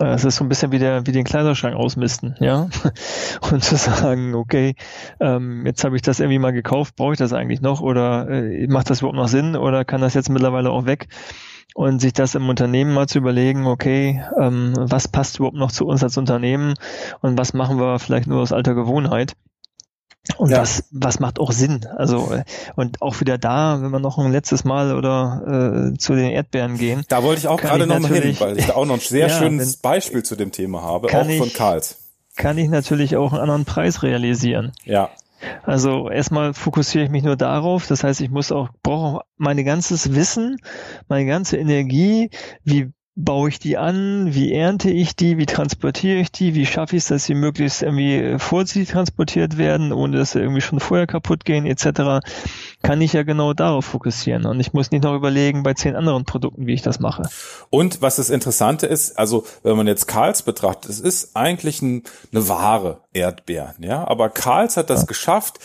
Äh, 0.00 0.14
es 0.14 0.24
ist 0.24 0.36
so 0.36 0.44
ein 0.44 0.48
bisschen 0.48 0.72
wie, 0.72 0.78
der, 0.78 1.06
wie 1.06 1.12
den 1.12 1.24
Kleiderschrank 1.24 1.76
ausmisten, 1.76 2.34
ja. 2.40 2.68
Und 3.52 3.62
zu 3.62 3.76
sagen, 3.76 4.34
okay, 4.34 4.74
ähm, 5.20 5.66
jetzt 5.66 5.84
habe 5.84 5.96
ich 5.96 6.02
das 6.02 6.18
irgendwie 6.18 6.38
mal 6.38 6.52
gekauft, 6.52 6.96
brauche 6.96 7.12
ich 7.12 7.18
das 7.18 7.34
eigentlich 7.34 7.60
noch 7.60 7.82
oder 7.82 8.28
äh, 8.28 8.66
macht 8.68 8.88
das 8.88 9.00
überhaupt 9.00 9.18
noch 9.18 9.28
Sinn 9.28 9.54
oder 9.54 9.84
kann 9.84 10.00
das 10.00 10.14
jetzt 10.14 10.30
mittlerweile 10.30 10.70
auch 10.70 10.86
weg? 10.86 11.08
Und 11.74 12.00
sich 12.00 12.12
das 12.12 12.34
im 12.34 12.48
Unternehmen 12.48 12.92
mal 12.92 13.08
zu 13.08 13.18
überlegen, 13.18 13.66
okay, 13.66 14.22
ähm, 14.40 14.74
was 14.76 15.08
passt 15.08 15.38
überhaupt 15.38 15.56
noch 15.56 15.72
zu 15.72 15.86
uns 15.86 16.02
als 16.02 16.16
Unternehmen 16.16 16.74
und 17.20 17.38
was 17.38 17.52
machen 17.52 17.78
wir 17.78 17.98
vielleicht 17.98 18.26
nur 18.26 18.40
aus 18.40 18.52
alter 18.52 18.74
Gewohnheit. 18.74 19.34
Und 20.36 20.50
ja. 20.50 20.58
was, 20.58 20.84
was 20.90 21.18
macht 21.18 21.40
auch 21.40 21.50
Sinn? 21.50 21.86
Also, 21.96 22.30
und 22.76 23.00
auch 23.00 23.20
wieder 23.20 23.38
da, 23.38 23.80
wenn 23.80 23.90
wir 23.90 24.00
noch 24.00 24.18
ein 24.18 24.30
letztes 24.30 24.64
Mal 24.64 24.94
oder 24.94 25.92
äh, 25.94 25.98
zu 25.98 26.14
den 26.14 26.30
Erdbeeren 26.30 26.76
gehen. 26.76 27.04
Da 27.08 27.22
wollte 27.22 27.40
ich 27.40 27.48
auch 27.48 27.60
gerade 27.60 27.86
nochmal 27.86 28.12
hin, 28.12 28.36
weil 28.38 28.58
ich 28.58 28.66
da 28.66 28.74
auch 28.74 28.84
noch 28.84 28.94
ein 28.94 29.00
sehr 29.08 29.28
ja, 29.28 29.38
schönes 29.38 29.74
wenn, 29.74 29.90
Beispiel 29.90 30.22
zu 30.22 30.36
dem 30.36 30.52
Thema 30.52 30.82
habe, 30.82 31.08
auch 31.08 31.10
von 31.10 31.28
ich, 31.28 31.54
Karls. 31.54 31.96
Kann 32.36 32.58
ich 32.58 32.68
natürlich 32.68 33.16
auch 33.16 33.32
einen 33.32 33.40
anderen 33.40 33.64
Preis 33.64 34.02
realisieren. 34.02 34.72
Ja. 34.84 35.10
Also 35.62 36.10
erstmal 36.10 36.54
fokussiere 36.54 37.04
ich 37.04 37.10
mich 37.10 37.22
nur 37.22 37.36
darauf. 37.36 37.86
Das 37.86 38.04
heißt, 38.04 38.20
ich 38.20 38.30
muss 38.30 38.52
auch, 38.52 38.68
brauche 38.82 39.18
auch 39.18 39.22
mein 39.36 39.64
ganzes 39.64 40.14
Wissen, 40.14 40.58
meine 41.08 41.26
ganze 41.26 41.56
Energie, 41.56 42.30
wie 42.64 42.92
baue 43.24 43.48
ich 43.48 43.58
die 43.58 43.76
an, 43.76 44.34
wie 44.34 44.52
ernte 44.52 44.90
ich 44.90 45.16
die, 45.16 45.38
wie 45.38 45.46
transportiere 45.46 46.18
ich 46.18 46.32
die, 46.32 46.54
wie 46.54 46.66
schaffe 46.66 46.96
ich 46.96 47.02
es, 47.02 47.08
dass 47.08 47.24
sie 47.24 47.34
möglichst 47.34 47.82
irgendwie 47.82 48.36
vorsichtig 48.38 48.90
transportiert 48.90 49.58
werden, 49.58 49.92
ohne 49.92 50.18
dass 50.18 50.32
sie 50.32 50.40
irgendwie 50.40 50.60
schon 50.60 50.80
vorher 50.80 51.06
kaputt 51.06 51.44
gehen, 51.44 51.66
etc., 51.66 52.26
kann 52.82 53.00
ich 53.00 53.12
ja 53.12 53.22
genau 53.22 53.52
darauf 53.52 53.84
fokussieren. 53.84 54.46
Und 54.46 54.60
ich 54.60 54.72
muss 54.72 54.90
nicht 54.90 55.04
noch 55.04 55.14
überlegen 55.14 55.62
bei 55.62 55.74
zehn 55.74 55.96
anderen 55.96 56.24
Produkten, 56.24 56.66
wie 56.66 56.74
ich 56.74 56.82
das 56.82 56.98
mache. 56.98 57.28
Und 57.68 58.02
was 58.02 58.16
das 58.16 58.30
Interessante 58.30 58.86
ist, 58.86 59.18
also 59.18 59.44
wenn 59.62 59.76
man 59.76 59.86
jetzt 59.86 60.06
Karls 60.06 60.42
betrachtet, 60.42 60.90
es 60.90 61.00
ist 61.00 61.36
eigentlich 61.36 61.82
ein, 61.82 62.02
eine 62.32 62.48
Ware, 62.48 63.02
Erdbeeren, 63.12 63.82
ja, 63.82 64.06
aber 64.06 64.30
Karls 64.30 64.76
hat 64.76 64.90
das 64.90 65.02
ja. 65.02 65.06
geschafft, 65.06 65.58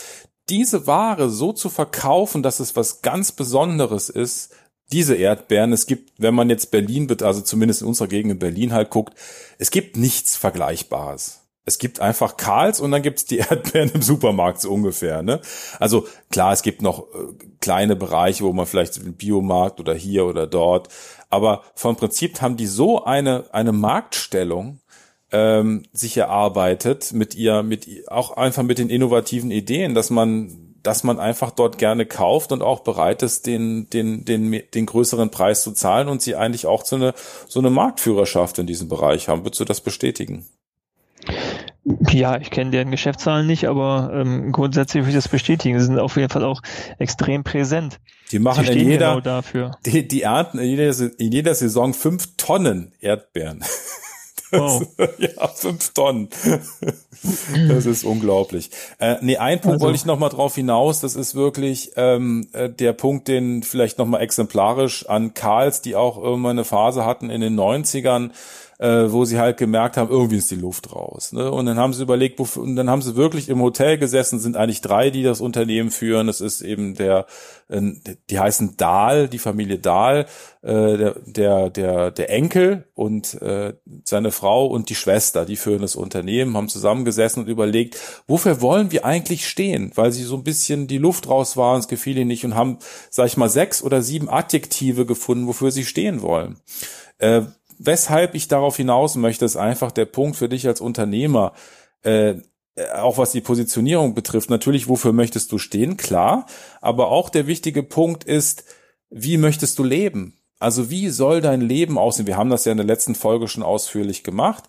diese 0.50 0.86
Ware 0.86 1.30
so 1.30 1.54
zu 1.54 1.70
verkaufen, 1.70 2.44
dass 2.44 2.60
es 2.60 2.76
was 2.76 3.02
ganz 3.02 3.32
Besonderes 3.32 4.10
ist, 4.10 4.52
diese 4.92 5.16
Erdbeeren, 5.16 5.74
es 5.74 5.88
gibt, 5.88 6.14
wenn 6.18 6.36
man 6.36 6.50
jetzt 6.50 6.72
Berlin, 6.72 7.08
also 7.22 7.42
zumindest 7.42 7.82
in 7.82 7.88
unserer 7.88 8.08
Gegend 8.08 8.34
in 8.34 8.40
Berlin 8.40 8.74
halt 8.74 8.90
guckt, 8.90 9.16
es 9.58 9.72
gibt 9.72 9.98
nichts 9.98 10.36
Vergleichbares. 10.36 11.42
Es 11.68 11.80
gibt 11.80 12.00
einfach 12.00 12.38
Karls 12.38 12.80
und 12.80 12.92
dann 12.92 13.02
gibt's 13.02 13.26
die 13.26 13.38
Erdbeeren 13.40 13.90
im 13.90 14.02
Supermarkt 14.02 14.62
so 14.62 14.72
ungefähr. 14.72 15.24
Ne? 15.24 15.42
Also 15.80 16.08
klar, 16.30 16.54
es 16.54 16.62
gibt 16.62 16.82
noch 16.82 17.08
äh, 17.14 17.34
kleine 17.60 17.96
Bereiche, 17.96 18.44
wo 18.44 18.54
man 18.54 18.68
vielleicht 18.68 18.98
im 18.98 19.14
Biomarkt 19.14 19.80
oder 19.80 19.96
hier 19.96 20.26
oder 20.26 20.46
dort, 20.46 20.90
aber 21.30 21.64
vom 21.74 21.96
Prinzip 21.96 22.42
haben 22.42 22.56
die 22.56 22.68
so 22.68 23.04
eine 23.04 23.46
eine 23.52 23.72
Marktstellung 23.72 24.80
ähm, 25.32 25.84
sich 25.92 26.16
erarbeitet 26.18 27.12
mit 27.14 27.34
ihr, 27.36 27.64
mit 27.64 27.88
auch 28.08 28.38
einfach 28.38 28.64
mit 28.64 28.78
den 28.78 28.90
innovativen 28.90 29.52
Ideen, 29.52 29.96
dass 29.96 30.12
man 30.12 30.65
dass 30.86 31.04
man 31.04 31.20
einfach 31.20 31.52
dort 31.52 31.78
gerne 31.78 32.06
kauft 32.06 32.52
und 32.52 32.62
auch 32.62 32.82
bereit 32.82 33.24
ist, 33.24 33.48
den, 33.48 33.90
den, 33.90 34.24
den, 34.24 34.62
den 34.74 34.86
größeren 34.86 35.32
Preis 35.32 35.64
zu 35.64 35.72
zahlen 35.72 36.08
und 36.08 36.22
sie 36.22 36.36
eigentlich 36.36 36.68
auch 36.68 36.86
so 36.86 36.96
eine, 36.96 37.14
so 37.48 37.60
eine 37.60 37.70
Marktführerschaft 37.70 38.60
in 38.60 38.68
diesem 38.68 38.88
Bereich 38.88 39.28
haben. 39.28 39.44
Würdest 39.44 39.60
du 39.60 39.66
das 39.66 39.82
bestätigen? 39.82 40.46
Ja, 42.12 42.38
ich 42.38 42.52
kenne 42.52 42.72
deren 42.72 42.92
Geschäftszahlen 42.92 43.46
nicht, 43.46 43.68
aber 43.68 44.12
ähm, 44.14 44.52
grundsätzlich 44.52 45.04
würde 45.04 45.12
ich 45.12 45.16
das 45.16 45.28
bestätigen. 45.28 45.80
Sie 45.80 45.86
sind 45.86 46.00
auf 46.00 46.18
jeden 46.18 46.30
Fall 46.30 46.44
auch 46.44 46.62
extrem 47.00 47.44
präsent. 47.44 48.00
Die 48.32 48.40
machen 48.40 48.66
in 48.66 48.90
jeder, 48.90 49.10
genau 49.10 49.22
dafür. 49.22 49.72
Die, 49.86 50.08
die 50.08 50.24
ernten 50.24 50.60
in 50.60 50.70
jeder, 50.70 50.94
in 51.20 51.32
jeder 51.32 51.54
Saison 51.54 51.94
fünf 51.94 52.38
Tonnen 52.38 52.94
Erdbeeren. 53.02 53.64
Wow. 54.52 54.88
ja, 55.18 55.48
fünf 55.48 55.92
Tonnen. 55.94 56.30
das 57.68 57.86
ist 57.86 58.04
unglaublich. 58.04 58.70
Äh, 59.00 59.16
nee, 59.22 59.38
ein 59.38 59.62
Punkt 59.62 59.76
also. 59.76 59.86
wollte 59.86 59.98
ich 59.98 60.06
noch 60.06 60.20
mal 60.20 60.30
drauf 60.30 60.56
hinaus. 60.56 61.02
Das 61.02 61.16
ist 61.16 61.36
wirklich 61.36 61.92
ähm, 61.96 62.48
äh, 62.54 62.70
der 62.70 62.94
Punkt, 62.94 63.28
den 63.28 63.64
vielleicht 63.64 63.98
noch 63.98 64.06
mal 64.06 64.20
exemplarisch 64.20 65.08
an 65.08 65.34
Karls, 65.34 65.82
die 65.82 65.96
auch 65.96 66.22
irgendwann 66.22 66.52
eine 66.52 66.66
Phase 66.66 67.06
hatten 67.06 67.30
in 67.30 67.42
den 67.42 67.60
90ern, 67.60 68.32
äh, 68.78 69.12
wo 69.12 69.24
sie 69.26 69.40
halt 69.40 69.58
gemerkt 69.58 69.96
haben, 69.98 70.10
irgendwie 70.10 70.38
ist 70.38 70.52
die 70.52 70.56
Luft 70.56 70.94
raus. 70.94 71.32
Ne? 71.32 71.50
Und 71.50 71.66
dann 71.66 71.78
haben 71.78 71.94
sie 71.94 72.04
überlegt, 72.04 72.40
und 72.58 72.76
dann 72.76 72.90
haben 72.90 73.02
sie 73.02 73.16
wirklich 73.16 73.48
im 73.50 73.62
Hotel 73.62 73.98
gesessen, 73.98 74.40
sind 74.40 74.58
eigentlich 74.58 74.82
drei, 74.82 75.10
die 75.10 75.24
das 75.24 75.40
Unternehmen 75.40 75.92
führen. 75.92 76.28
Das 76.28 76.42
ist 76.42 76.62
eben 76.62 76.96
der, 76.96 77.26
äh, 77.70 77.82
die 78.30 78.40
heißen 78.40 78.76
Dahl, 78.78 79.30
die 79.30 79.40
Familie 79.40 79.80
Dahl, 79.80 80.26
äh, 80.62 80.98
der, 80.98 81.16
der, 81.26 81.70
der, 81.70 82.12
der 82.12 82.30
Enkel 82.30 82.86
und 82.96 83.42
äh, 83.42 83.74
seine 84.04 84.32
Frau 84.32 84.68
und 84.68 84.90
die 84.90 84.96
Schwester, 84.96 85.46
die 85.46 85.56
führen 85.56 85.82
das 85.82 85.96
Unternehmen, 85.96 86.58
haben 86.58 86.68
zusammengesessen 87.06 87.44
und 87.44 87.50
überlegt, 87.50 87.98
wofür 88.28 88.62
wollen 88.62 88.92
wir 88.92 89.06
eigentlich 89.06 89.48
stehen? 89.48 89.92
Weil 89.96 90.12
sie 90.12 90.24
so 90.24 90.36
ein 90.36 90.44
bisschen 90.44 90.88
die 90.88 90.98
Luft 90.98 91.30
raus 91.30 91.56
waren, 91.58 91.80
es 91.80 91.88
gefiel 91.88 92.18
ihnen 92.18 92.28
nicht 92.28 92.46
und 92.46 92.56
haben, 92.56 92.80
sag 93.10 93.28
ich 93.28 93.38
mal, 93.38 93.50
sechs 93.50 93.84
oder 93.84 94.02
sieben 94.02 94.30
Adjektive 94.30 95.06
gefunden, 95.06 95.48
wofür 95.48 95.72
sie 95.72 95.86
stehen 95.86 96.22
wollen. 96.22 96.58
Äh, 97.20 97.44
weshalb 97.78 98.36
ich 98.36 98.48
darauf 98.48 98.78
hinaus 98.78 99.16
möchte, 99.16 99.46
ist 99.46 99.58
einfach 99.58 99.92
der 99.92 100.06
Punkt 100.06 100.36
für 100.38 100.50
dich 100.50 100.68
als 100.68 100.82
Unternehmer, 100.82 101.54
äh, 102.04 102.36
auch 102.94 103.18
was 103.18 103.32
die 103.32 103.42
Positionierung 103.42 104.16
betrifft. 104.16 104.50
Natürlich, 104.50 104.90
wofür 104.90 105.14
möchtest 105.14 105.52
du 105.52 105.58
stehen? 105.58 105.96
Klar. 105.96 106.46
Aber 106.82 107.08
auch 107.08 107.30
der 107.30 107.48
wichtige 107.48 107.84
Punkt 107.84 108.26
ist, 108.26 108.66
wie 109.10 109.38
möchtest 109.38 109.80
du 109.80 109.84
leben? 109.84 110.34
Also 110.60 110.90
wie 110.90 111.10
soll 111.10 111.42
dein 111.42 111.62
Leben 111.62 111.98
aussehen? 111.98 112.28
Wir 112.28 112.38
haben 112.38 112.50
das 112.50 112.66
ja 112.66 112.72
in 112.72 112.78
der 112.78 112.86
letzten 112.86 113.16
Folge 113.16 113.48
schon 113.48 113.64
ausführlich 113.64 114.24
gemacht. 114.24 114.66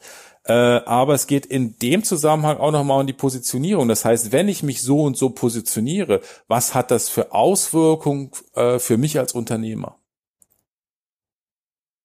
Äh, 0.48 0.52
aber 0.52 1.14
es 1.14 1.26
geht 1.26 1.44
in 1.46 1.76
dem 1.78 2.04
Zusammenhang 2.04 2.58
auch 2.58 2.70
nochmal 2.70 3.00
um 3.00 3.06
die 3.06 3.12
Positionierung. 3.12 3.88
Das 3.88 4.04
heißt, 4.04 4.30
wenn 4.30 4.48
ich 4.48 4.62
mich 4.62 4.82
so 4.82 5.02
und 5.02 5.16
so 5.16 5.30
positioniere, 5.30 6.20
was 6.46 6.74
hat 6.74 6.90
das 6.90 7.08
für 7.08 7.32
Auswirkungen 7.32 8.30
äh, 8.54 8.78
für 8.78 8.96
mich 8.96 9.18
als 9.18 9.32
Unternehmer? 9.32 9.98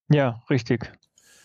Ja, 0.09 0.41
richtig. 0.49 0.91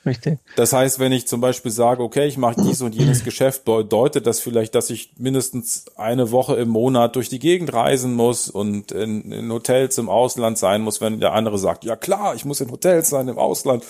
Richtig. 0.07 0.38
Das 0.55 0.73
heißt, 0.73 1.01
wenn 1.01 1.11
ich 1.11 1.27
zum 1.27 1.40
Beispiel 1.40 1.73
sage, 1.73 2.01
okay, 2.01 2.29
ich 2.29 2.38
mache 2.38 2.62
dies 2.62 2.81
und 2.81 2.95
jenes 2.95 3.25
Geschäft, 3.25 3.64
bedeutet 3.64 4.27
das 4.29 4.38
vielleicht, 4.38 4.77
dass 4.77 4.88
ich 4.88 5.11
mindestens 5.19 5.87
eine 5.97 6.31
Woche 6.31 6.55
im 6.55 6.69
Monat 6.69 7.16
durch 7.16 7.29
die 7.29 7.40
Gegend 7.40 7.73
reisen 7.73 8.14
muss 8.14 8.49
und 8.49 8.92
in, 8.92 9.33
in 9.33 9.51
Hotels 9.51 9.99
im 9.99 10.09
Ausland 10.09 10.59
sein 10.59 10.83
muss, 10.83 11.01
wenn 11.01 11.19
der 11.19 11.33
andere 11.33 11.59
sagt, 11.59 11.85
ja 11.85 11.97
klar, 11.97 12.37
ich 12.37 12.45
muss 12.45 12.61
in 12.61 12.71
Hotels 12.71 13.11
sein 13.11 13.27
im 13.27 13.38
Ausland. 13.38 13.85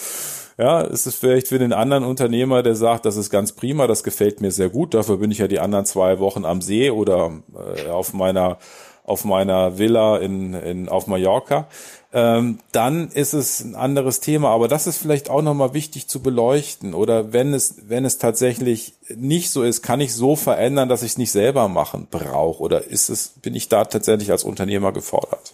Ja, 0.59 0.81
ist 0.81 1.07
es 1.07 1.15
vielleicht 1.15 1.49
für 1.49 1.59
den 1.59 1.75
anderen 1.75 2.03
Unternehmer, 2.03 2.63
der 2.63 2.77
sagt, 2.77 3.05
das 3.05 3.19
ist 3.19 3.29
ganz 3.29 3.53
prima, 3.53 3.87
das 3.87 4.03
gefällt 4.03 4.41
mir 4.41 4.51
sehr 4.51 4.71
gut, 4.71 4.95
dafür 4.95 5.19
bin 5.19 5.31
ich 5.31 5.37
ja 5.37 5.49
die 5.49 5.61
anderen 5.61 5.85
zwei 5.85 6.19
Wochen 6.19 6.47
am 6.47 6.63
See 6.63 6.91
oder 6.91 7.43
äh, 7.55 7.91
auf 7.91 8.15
meiner 8.15 8.57
auf 9.07 9.25
meiner 9.25 9.79
Villa 9.79 10.19
in, 10.19 10.55
in 10.55 10.88
auf 10.88 11.07
Mallorca 11.07 11.69
ähm, 12.16 12.61
dann 12.73 13.09
ist 13.11 13.35
es 13.35 13.61
ein 13.61 13.75
anderes 13.75 14.21
Thema. 14.21 14.49
Aber 14.49 14.69
das 14.69 14.87
ist 14.87 14.97
vielleicht 14.97 15.29
auch 15.29 15.42
nochmal 15.42 15.75
wichtig 15.75 16.09
zu 16.09 16.21
beleuchten. 16.23 16.95
Oder 16.95 17.35
wenn 17.35 17.53
es, 17.53 17.77
wenn 17.88 18.07
es 18.07 18.16
tatsächlich 18.16 18.95
nicht 19.14 19.51
so 19.51 19.62
ist, 19.62 19.83
kann 19.83 20.01
ich 20.01 20.14
so 20.14 20.35
verändern, 20.35 20.88
dass 20.88 21.03
ich 21.03 21.12
es 21.12 21.19
nicht 21.19 21.31
selber 21.31 21.69
machen 21.69 22.09
brauche? 22.11 22.62
Oder 22.62 22.85
ist 22.85 23.11
es, 23.11 23.29
bin 23.29 23.55
ich 23.55 23.69
da 23.69 23.85
tatsächlich 23.85 24.31
als 24.31 24.45
Unternehmer 24.45 24.92
gefordert? 24.92 25.53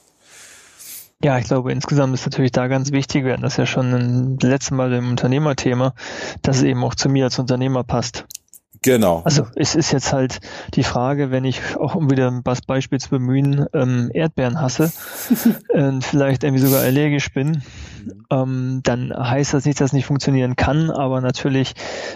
Ja, 1.24 1.36
ich 1.38 1.46
glaube, 1.46 1.72
insgesamt 1.72 2.14
ist 2.14 2.26
natürlich 2.26 2.52
da 2.52 2.68
ganz 2.68 2.92
wichtig, 2.92 3.24
wir 3.24 3.32
hatten 3.32 3.42
das 3.42 3.56
ja 3.56 3.66
schon 3.66 3.92
ein 3.92 4.38
letztes 4.40 4.70
Mal 4.70 4.92
im 4.92 5.10
Unternehmerthema, 5.10 5.94
dass 6.42 6.58
es 6.58 6.62
eben 6.62 6.82
auch 6.84 6.94
zu 6.94 7.08
mir 7.08 7.24
als 7.24 7.40
Unternehmer 7.40 7.82
passt. 7.82 8.24
Genau. 8.82 9.22
Also 9.24 9.46
es 9.54 9.76
ist 9.76 9.92
jetzt 9.92 10.12
halt 10.12 10.40
die 10.74 10.82
Frage, 10.82 11.30
wenn 11.30 11.44
ich 11.44 11.60
auch 11.76 11.94
um 11.94 12.10
wieder 12.10 12.28
ein 12.28 12.42
Beispiel 12.66 12.98
zu 12.98 13.10
bemühen, 13.10 13.66
ähm, 13.72 14.10
Erdbeeren 14.12 14.60
hasse 14.60 14.92
und 15.72 16.04
vielleicht 16.04 16.42
irgendwie 16.42 16.64
sogar 16.64 16.82
allergisch 16.82 17.32
bin, 17.32 17.62
ähm, 18.30 18.80
dann 18.82 19.12
heißt 19.16 19.54
das 19.54 19.64
nicht, 19.64 19.80
dass 19.80 19.90
es 19.90 19.92
nicht 19.92 20.06
funktionieren 20.06 20.56
kann, 20.56 20.90
aber 20.90 21.20
natürlich 21.20 21.74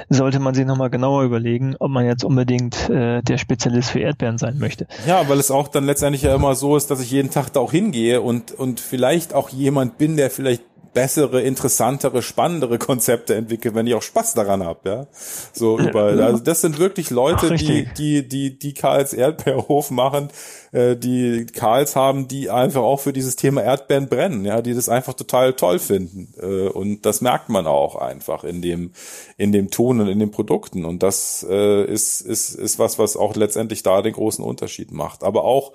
sollte 0.08 0.40
man 0.40 0.54
sich 0.54 0.66
nochmal 0.66 0.90
genauer 0.90 1.22
überlegen, 1.22 1.76
ob 1.78 1.90
man 1.90 2.04
jetzt 2.04 2.24
unbedingt 2.24 2.90
äh, 2.90 3.22
der 3.22 3.38
Spezialist 3.38 3.90
für 3.90 4.00
Erdbeeren 4.00 4.38
sein 4.38 4.58
möchte. 4.58 4.88
Ja, 5.06 5.28
weil 5.28 5.38
es 5.38 5.52
auch 5.52 5.68
dann 5.68 5.84
letztendlich 5.84 6.22
ja 6.22 6.34
immer 6.34 6.56
so 6.56 6.76
ist, 6.76 6.90
dass 6.90 7.00
ich 7.00 7.12
jeden 7.12 7.30
Tag 7.30 7.52
da 7.52 7.60
auch 7.60 7.70
hingehe 7.70 8.20
und, 8.20 8.50
und 8.50 8.80
vielleicht 8.80 9.34
auch 9.34 9.50
jemand 9.50 9.98
bin, 9.98 10.16
der 10.16 10.30
vielleicht 10.30 10.62
bessere, 10.96 11.42
interessantere, 11.42 12.22
spannendere 12.22 12.78
Konzepte 12.78 13.34
entwickle, 13.34 13.74
wenn 13.74 13.86
ich 13.86 13.92
auch 13.92 14.02
Spaß 14.02 14.32
daran 14.32 14.64
habe, 14.64 14.88
ja. 14.88 15.06
So 15.52 15.78
überall. 15.78 16.22
Also 16.22 16.42
das 16.42 16.62
sind 16.62 16.78
wirklich 16.78 17.10
Leute, 17.10 17.50
Ach, 17.52 17.56
die, 17.58 17.86
die, 17.98 18.26
die, 18.26 18.58
die 18.58 18.72
Karls 18.72 19.12
Erdbeerhof 19.12 19.90
machen, 19.90 20.30
äh, 20.72 20.96
die 20.96 21.44
Karls 21.52 21.96
haben, 21.96 22.28
die 22.28 22.48
einfach 22.48 22.80
auch 22.80 23.00
für 23.00 23.12
dieses 23.12 23.36
Thema 23.36 23.62
Erdbeeren 23.62 24.08
brennen, 24.08 24.46
ja, 24.46 24.62
die 24.62 24.72
das 24.72 24.88
einfach 24.88 25.12
total 25.12 25.52
toll 25.52 25.78
finden. 25.80 26.32
Äh, 26.40 26.68
und 26.68 27.04
das 27.04 27.20
merkt 27.20 27.50
man 27.50 27.66
auch 27.66 27.96
einfach 27.96 28.42
in 28.42 28.62
dem, 28.62 28.92
in 29.36 29.52
dem 29.52 29.70
Ton 29.70 30.00
und 30.00 30.08
in 30.08 30.18
den 30.18 30.30
Produkten. 30.30 30.86
Und 30.86 31.02
das 31.02 31.46
äh, 31.46 31.84
ist, 31.84 32.22
ist, 32.22 32.54
ist 32.54 32.78
was, 32.78 32.98
was 32.98 33.18
auch 33.18 33.36
letztendlich 33.36 33.82
da 33.82 34.00
den 34.00 34.14
großen 34.14 34.42
Unterschied 34.42 34.92
macht. 34.92 35.24
Aber 35.24 35.44
auch 35.44 35.74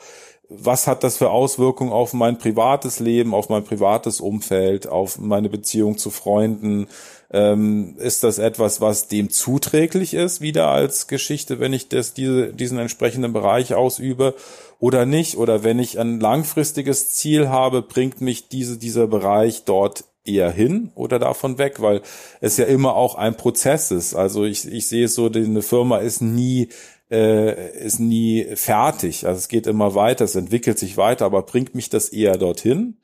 was 0.54 0.88
hat 0.88 1.04
das 1.04 1.18
für 1.18 1.30
Auswirkungen 1.30 1.92
auf 1.92 2.14
mein 2.14 2.38
privates 2.38 3.00
Leben, 3.00 3.34
auf 3.34 3.50
mein 3.50 3.64
privates 3.64 4.20
Umfeld, 4.20 4.88
auf 4.88 5.18
meine 5.18 5.50
Beziehung 5.50 5.98
zu 5.98 6.10
Freunden? 6.10 6.88
Ähm, 7.34 7.96
ist 7.98 8.24
das 8.24 8.40
etwas, 8.40 8.82
was 8.82 9.08
dem 9.08 9.30
zuträglich 9.30 10.14
ist, 10.14 10.42
wieder 10.42 10.68
als 10.68 11.08
Geschichte, 11.08 11.62
wenn 11.62 11.72
ich 11.72 11.88
das, 11.88 12.14
diese, 12.14 12.54
diesen 12.54 12.78
entsprechenden 12.78 13.32
Bereich 13.32 13.74
ausübe 13.74 14.36
oder 14.80 15.06
nicht? 15.06 15.38
Oder 15.38 15.64
wenn 15.64 15.80
ich 15.80 15.98
ein 15.98 16.20
langfristiges 16.20 17.10
Ziel 17.10 17.48
habe, 17.48 17.82
bringt 17.82 18.20
mich 18.20 18.50
diese, 18.50 18.78
dieser 18.78 19.08
Bereich 19.08 19.64
dort 19.64 20.04
eher 20.26 20.52
hin 20.52 20.92
oder 20.96 21.20
davon 21.20 21.58
weg, 21.58 21.82
weil 21.82 22.02
es 22.42 22.58
ja 22.58 22.66
immer 22.66 22.96
auch 22.96 23.16
ein 23.16 23.38
Prozess 23.38 23.92
ist. 23.92 24.14
Also 24.14 24.44
ich, 24.44 24.68
ich 24.72 24.88
sehe 24.88 25.06
es 25.06 25.16
so, 25.16 25.28
eine 25.28 25.62
Firma 25.62 25.98
ist 25.98 26.22
nie 26.22 26.68
äh, 27.12 27.78
ist 27.78 28.00
nie 28.00 28.48
fertig. 28.56 29.28
Also 29.28 29.38
es 29.38 29.48
geht 29.48 29.68
immer 29.68 29.94
weiter, 29.96 30.26
es 30.26 30.36
entwickelt 30.36 30.80
sich 30.80 30.98
weiter, 30.98 31.26
aber 31.26 31.44
bringt 31.44 31.76
mich 31.76 31.90
das 31.90 32.10
eher 32.10 32.38
dorthin 32.38 32.98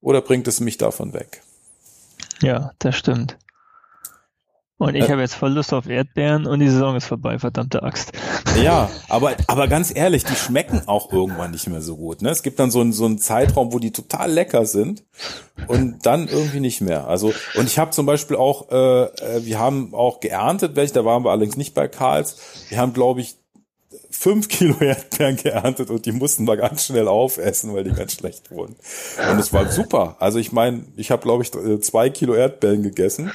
oder 0.00 0.22
bringt 0.22 0.48
es 0.48 0.60
mich 0.60 0.78
davon 0.78 1.12
weg? 1.12 1.42
Ja, 2.42 2.72
das 2.78 2.96
stimmt. 2.96 3.36
Und 4.80 4.94
ich 4.94 5.04
äh, 5.04 5.10
habe 5.10 5.20
jetzt 5.20 5.34
voll 5.34 5.52
Lust 5.52 5.74
auf 5.74 5.90
Erdbeeren 5.90 6.46
und 6.46 6.60
die 6.60 6.70
Saison 6.70 6.96
ist 6.96 7.04
vorbei, 7.04 7.38
verdammte 7.38 7.82
Axt. 7.82 8.12
Ja, 8.62 8.88
aber, 9.10 9.34
aber 9.46 9.68
ganz 9.68 9.94
ehrlich, 9.94 10.24
die 10.24 10.34
schmecken 10.34 10.80
auch 10.86 11.12
irgendwann 11.12 11.50
nicht 11.50 11.68
mehr 11.68 11.82
so 11.82 11.98
gut. 11.98 12.22
Ne? 12.22 12.30
Es 12.30 12.42
gibt 12.42 12.58
dann 12.58 12.70
so 12.70 12.80
einen, 12.80 12.94
so 12.94 13.04
einen 13.04 13.18
Zeitraum, 13.18 13.74
wo 13.74 13.78
die 13.78 13.92
total 13.92 14.32
lecker 14.32 14.64
sind 14.64 15.04
und 15.66 16.06
dann 16.06 16.28
irgendwie 16.28 16.60
nicht 16.60 16.80
mehr. 16.80 17.08
Also, 17.08 17.34
und 17.56 17.66
ich 17.66 17.78
habe 17.78 17.90
zum 17.90 18.06
Beispiel 18.06 18.38
auch, 18.38 18.70
äh, 18.70 19.04
äh 19.04 19.44
wir 19.44 19.58
haben 19.58 19.92
auch 19.92 20.18
geerntet, 20.18 20.76
welche, 20.76 20.94
da 20.94 21.04
waren 21.04 21.24
wir 21.24 21.30
allerdings 21.30 21.58
nicht 21.58 21.74
bei 21.74 21.86
Karls. 21.86 22.38
Wir 22.70 22.78
haben, 22.78 22.94
glaube 22.94 23.20
ich, 23.20 23.36
fünf 24.10 24.48
Kilo 24.48 24.76
Erdbeeren 24.80 25.36
geerntet 25.36 25.90
und 25.90 26.06
die 26.06 26.12
mussten 26.12 26.46
wir 26.46 26.56
ganz 26.56 26.86
schnell 26.86 27.08
aufessen, 27.08 27.74
weil 27.74 27.84
die 27.84 27.92
ganz 27.92 28.12
schlecht 28.14 28.50
wurden. 28.50 28.76
Und 29.30 29.38
es 29.38 29.52
war 29.52 29.70
super. 29.70 30.16
Also 30.18 30.38
ich 30.38 30.52
meine, 30.52 30.84
ich 30.96 31.10
habe 31.10 31.22
glaube 31.22 31.42
ich 31.42 31.52
zwei 31.82 32.10
Kilo 32.10 32.34
Erdbeeren 32.34 32.82
gegessen 32.82 33.32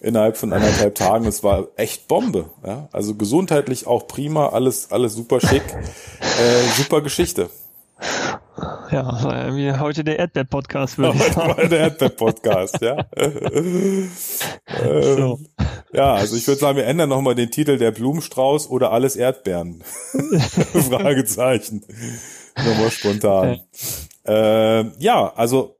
innerhalb 0.00 0.36
von 0.36 0.52
anderthalb 0.52 0.94
Tagen. 0.94 1.26
Es 1.26 1.42
war 1.42 1.68
echt 1.76 2.08
Bombe. 2.08 2.50
Ja? 2.64 2.88
Also 2.92 3.14
gesundheitlich 3.14 3.86
auch 3.86 4.06
prima, 4.06 4.48
alles 4.48 4.92
alles 4.92 5.14
super 5.14 5.40
schick, 5.40 5.62
äh, 6.20 6.76
super 6.76 7.00
Geschichte. 7.00 7.50
Ja, 8.90 9.54
wie 9.54 9.72
heute 9.72 10.02
der 10.02 10.18
Erdbeer-Podcast, 10.18 10.98
würde 10.98 11.18
ich 11.18 11.32
sagen. 11.32 11.56
Heute 11.56 11.68
der 11.68 11.78
Erdbeer-Podcast, 11.80 12.80
ja. 12.80 13.04
ähm, 13.16 14.10
so. 15.02 15.38
Ja, 15.92 16.14
also 16.14 16.36
ich 16.36 16.46
würde 16.46 16.60
sagen, 16.60 16.76
wir 16.76 16.86
ändern 16.86 17.08
nochmal 17.08 17.34
den 17.34 17.50
Titel 17.50 17.78
der 17.78 17.90
Blumenstrauß 17.92 18.68
oder 18.70 18.92
alles 18.92 19.16
Erdbeeren. 19.16 19.82
Fragezeichen. 20.88 21.84
Nochmal 22.56 22.90
spontan. 22.90 23.60
Äh, 24.26 24.84
ja, 24.98 25.32
also 25.34 25.76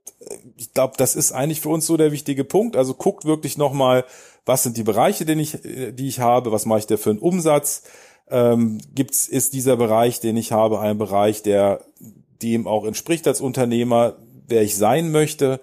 ich 0.57 0.73
glaube, 0.73 0.95
das 0.97 1.15
ist 1.15 1.31
eigentlich 1.31 1.61
für 1.61 1.69
uns 1.69 1.85
so 1.85 1.97
der 1.97 2.11
wichtige 2.11 2.43
Punkt. 2.43 2.75
Also 2.75 2.93
guckt 2.93 3.25
wirklich 3.25 3.57
nochmal, 3.57 4.05
was 4.45 4.63
sind 4.63 4.77
die 4.77 4.83
Bereiche, 4.83 5.25
den 5.25 5.39
ich, 5.39 5.59
die 5.63 6.07
ich 6.07 6.19
habe, 6.19 6.51
was 6.51 6.65
mache 6.65 6.79
ich 6.79 6.87
da 6.87 6.97
für 6.97 7.11
einen 7.11 7.19
Umsatz, 7.19 7.83
ähm, 8.29 8.79
gibt's, 8.93 9.27
ist 9.27 9.53
dieser 9.53 9.77
Bereich, 9.77 10.19
den 10.19 10.37
ich 10.37 10.51
habe, 10.51 10.79
ein 10.79 10.97
Bereich, 10.97 11.43
der 11.43 11.81
dem 12.41 12.67
auch 12.67 12.85
entspricht 12.85 13.27
als 13.27 13.41
Unternehmer, 13.41 14.15
wer 14.47 14.61
ich 14.61 14.75
sein 14.75 15.11
möchte. 15.11 15.59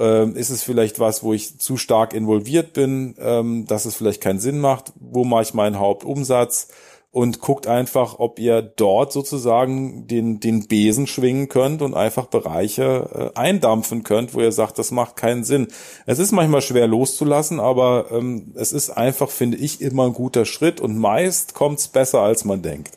Ähm, 0.00 0.34
ist 0.34 0.50
es 0.50 0.62
vielleicht 0.62 0.98
was, 0.98 1.22
wo 1.22 1.32
ich 1.32 1.58
zu 1.60 1.76
stark 1.76 2.14
involviert 2.14 2.72
bin, 2.72 3.14
ähm, 3.18 3.66
dass 3.66 3.84
es 3.84 3.94
vielleicht 3.94 4.20
keinen 4.20 4.40
Sinn 4.40 4.58
macht? 4.58 4.92
Wo 4.98 5.24
mache 5.24 5.42
ich 5.42 5.54
meinen 5.54 5.78
Hauptumsatz? 5.78 6.68
und 7.12 7.40
guckt 7.40 7.66
einfach, 7.66 8.18
ob 8.18 8.38
ihr 8.38 8.62
dort 8.62 9.12
sozusagen 9.12 10.06
den, 10.06 10.38
den 10.38 10.68
Besen 10.68 11.08
schwingen 11.08 11.48
könnt 11.48 11.82
und 11.82 11.94
einfach 11.94 12.26
Bereiche 12.26 13.32
äh, 13.34 13.38
eindampfen 13.38 14.04
könnt, 14.04 14.32
wo 14.34 14.40
ihr 14.40 14.52
sagt, 14.52 14.78
das 14.78 14.92
macht 14.92 15.16
keinen 15.16 15.42
Sinn. 15.42 15.68
Es 16.06 16.20
ist 16.20 16.30
manchmal 16.30 16.62
schwer 16.62 16.86
loszulassen, 16.86 17.58
aber 17.58 18.06
ähm, 18.12 18.52
es 18.54 18.72
ist 18.72 18.90
einfach, 18.90 19.28
finde 19.28 19.56
ich, 19.56 19.80
immer 19.80 20.04
ein 20.04 20.12
guter 20.12 20.44
Schritt 20.44 20.80
und 20.80 20.98
meist 20.98 21.54
kommt's 21.54 21.88
besser, 21.88 22.20
als 22.20 22.44
man 22.44 22.62
denkt. 22.62 22.96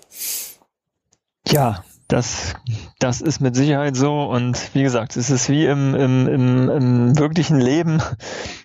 Ja, 1.48 1.84
das, 2.14 2.54
das 3.00 3.22
ist 3.22 3.40
mit 3.40 3.56
Sicherheit 3.56 3.96
so. 3.96 4.22
Und 4.22 4.76
wie 4.76 4.84
gesagt, 4.84 5.18
es 5.18 5.32
ist 5.32 5.50
wie 5.50 5.66
im, 5.66 5.96
im, 5.96 6.28
im, 6.28 6.70
im 6.70 7.18
wirklichen 7.18 7.60
Leben. 7.60 8.04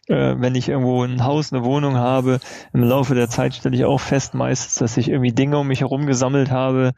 Äh, 0.06 0.36
wenn 0.38 0.54
ich 0.54 0.68
irgendwo 0.68 1.02
ein 1.02 1.24
Haus, 1.24 1.50
eine 1.50 1.64
Wohnung 1.64 1.96
habe, 1.96 2.40
im 2.74 2.82
Laufe 2.82 3.14
der 3.14 3.30
Zeit 3.30 3.54
stelle 3.54 3.74
ich 3.74 3.86
auch 3.86 4.00
fest 4.00 4.34
meistens, 4.34 4.74
dass 4.74 4.98
ich 4.98 5.08
irgendwie 5.08 5.32
Dinge 5.32 5.58
um 5.58 5.66
mich 5.66 5.80
herum 5.80 6.04
gesammelt 6.04 6.50
habe, 6.50 6.92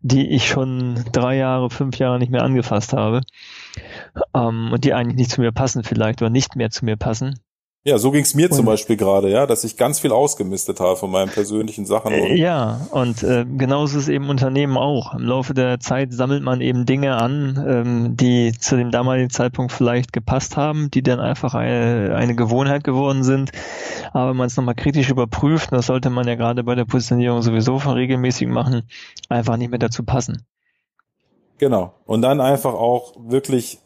die 0.00 0.28
ich 0.28 0.46
schon 0.46 1.04
drei 1.10 1.36
Jahre, 1.36 1.70
fünf 1.70 1.98
Jahre 1.98 2.20
nicht 2.20 2.30
mehr 2.30 2.44
angefasst 2.44 2.92
habe. 2.92 3.22
Ähm, 4.32 4.70
und 4.72 4.84
die 4.84 4.94
eigentlich 4.94 5.16
nicht 5.16 5.30
zu 5.32 5.40
mir 5.40 5.50
passen 5.50 5.82
vielleicht 5.82 6.22
oder 6.22 6.30
nicht 6.30 6.54
mehr 6.54 6.70
zu 6.70 6.84
mir 6.84 6.96
passen. 6.96 7.40
Ja, 7.86 7.98
so 7.98 8.10
ging's 8.10 8.34
mir 8.34 8.50
und, 8.50 8.56
zum 8.56 8.66
Beispiel 8.66 8.96
gerade, 8.96 9.30
ja, 9.30 9.46
dass 9.46 9.62
ich 9.62 9.76
ganz 9.76 10.00
viel 10.00 10.10
ausgemistet 10.10 10.80
habe 10.80 10.96
von 10.96 11.08
meinen 11.08 11.30
persönlichen 11.30 11.86
Sachen. 11.86 12.12
Und 12.12 12.36
ja, 12.36 12.80
und 12.90 13.22
äh, 13.22 13.44
genauso 13.44 14.00
ist 14.00 14.08
eben 14.08 14.28
Unternehmen 14.28 14.76
auch. 14.76 15.14
Im 15.14 15.22
Laufe 15.22 15.54
der 15.54 15.78
Zeit 15.78 16.12
sammelt 16.12 16.42
man 16.42 16.60
eben 16.60 16.84
Dinge 16.84 17.14
an, 17.14 17.64
ähm, 17.64 18.16
die 18.16 18.50
zu 18.58 18.76
dem 18.76 18.90
damaligen 18.90 19.30
Zeitpunkt 19.30 19.70
vielleicht 19.70 20.12
gepasst 20.12 20.56
haben, 20.56 20.90
die 20.90 21.04
dann 21.04 21.20
einfach 21.20 21.54
eine, 21.54 22.16
eine 22.16 22.34
Gewohnheit 22.34 22.82
geworden 22.82 23.22
sind. 23.22 23.52
Aber 24.12 24.30
wenn 24.30 24.36
man 24.36 24.48
es 24.48 24.56
nochmal 24.56 24.74
kritisch 24.74 25.08
überprüft, 25.08 25.70
das 25.70 25.86
sollte 25.86 26.10
man 26.10 26.26
ja 26.26 26.34
gerade 26.34 26.64
bei 26.64 26.74
der 26.74 26.86
Positionierung 26.86 27.40
sowieso 27.42 27.78
von 27.78 27.92
regelmäßig 27.92 28.48
machen, 28.48 28.82
einfach 29.28 29.56
nicht 29.56 29.70
mehr 29.70 29.78
dazu 29.78 30.02
passen. 30.02 30.44
Genau. 31.58 31.94
Und 32.04 32.22
dann 32.22 32.40
einfach 32.40 32.74
auch 32.74 33.14
wirklich 33.16 33.78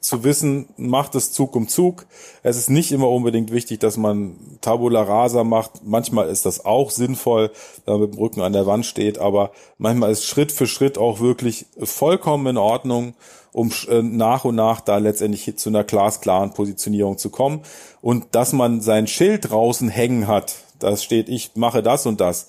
zu 0.00 0.24
wissen, 0.24 0.68
macht 0.76 1.14
es 1.14 1.32
Zug 1.32 1.56
um 1.56 1.68
Zug. 1.68 2.06
Es 2.42 2.56
ist 2.56 2.70
nicht 2.70 2.92
immer 2.92 3.10
unbedingt 3.10 3.52
wichtig, 3.52 3.80
dass 3.80 3.96
man 3.96 4.36
Tabula 4.60 5.02
Rasa 5.02 5.44
macht. 5.44 5.84
Manchmal 5.84 6.28
ist 6.28 6.46
das 6.46 6.64
auch 6.64 6.90
sinnvoll, 6.90 7.50
wenn 7.84 7.94
man 7.94 8.00
mit 8.02 8.14
dem 8.14 8.18
Rücken 8.18 8.40
an 8.40 8.52
der 8.52 8.66
Wand 8.66 8.86
steht, 8.86 9.18
aber 9.18 9.50
manchmal 9.78 10.10
ist 10.10 10.24
Schritt 10.24 10.52
für 10.52 10.66
Schritt 10.66 10.98
auch 10.98 11.20
wirklich 11.20 11.66
vollkommen 11.82 12.46
in 12.46 12.56
Ordnung, 12.56 13.14
um 13.52 13.72
äh, 13.88 14.02
nach 14.02 14.44
und 14.44 14.54
nach 14.54 14.80
da 14.80 14.98
letztendlich 14.98 15.56
zu 15.56 15.68
einer 15.70 15.84
glasklaren 15.84 16.52
Positionierung 16.52 17.18
zu 17.18 17.30
kommen. 17.30 17.62
Und 18.02 18.34
dass 18.34 18.52
man 18.52 18.80
sein 18.80 19.06
Schild 19.06 19.50
draußen 19.50 19.88
hängen 19.88 20.26
hat, 20.26 20.56
das 20.78 21.02
steht, 21.02 21.28
ich 21.28 21.56
mache 21.56 21.82
das 21.82 22.06
und 22.06 22.20
das 22.20 22.48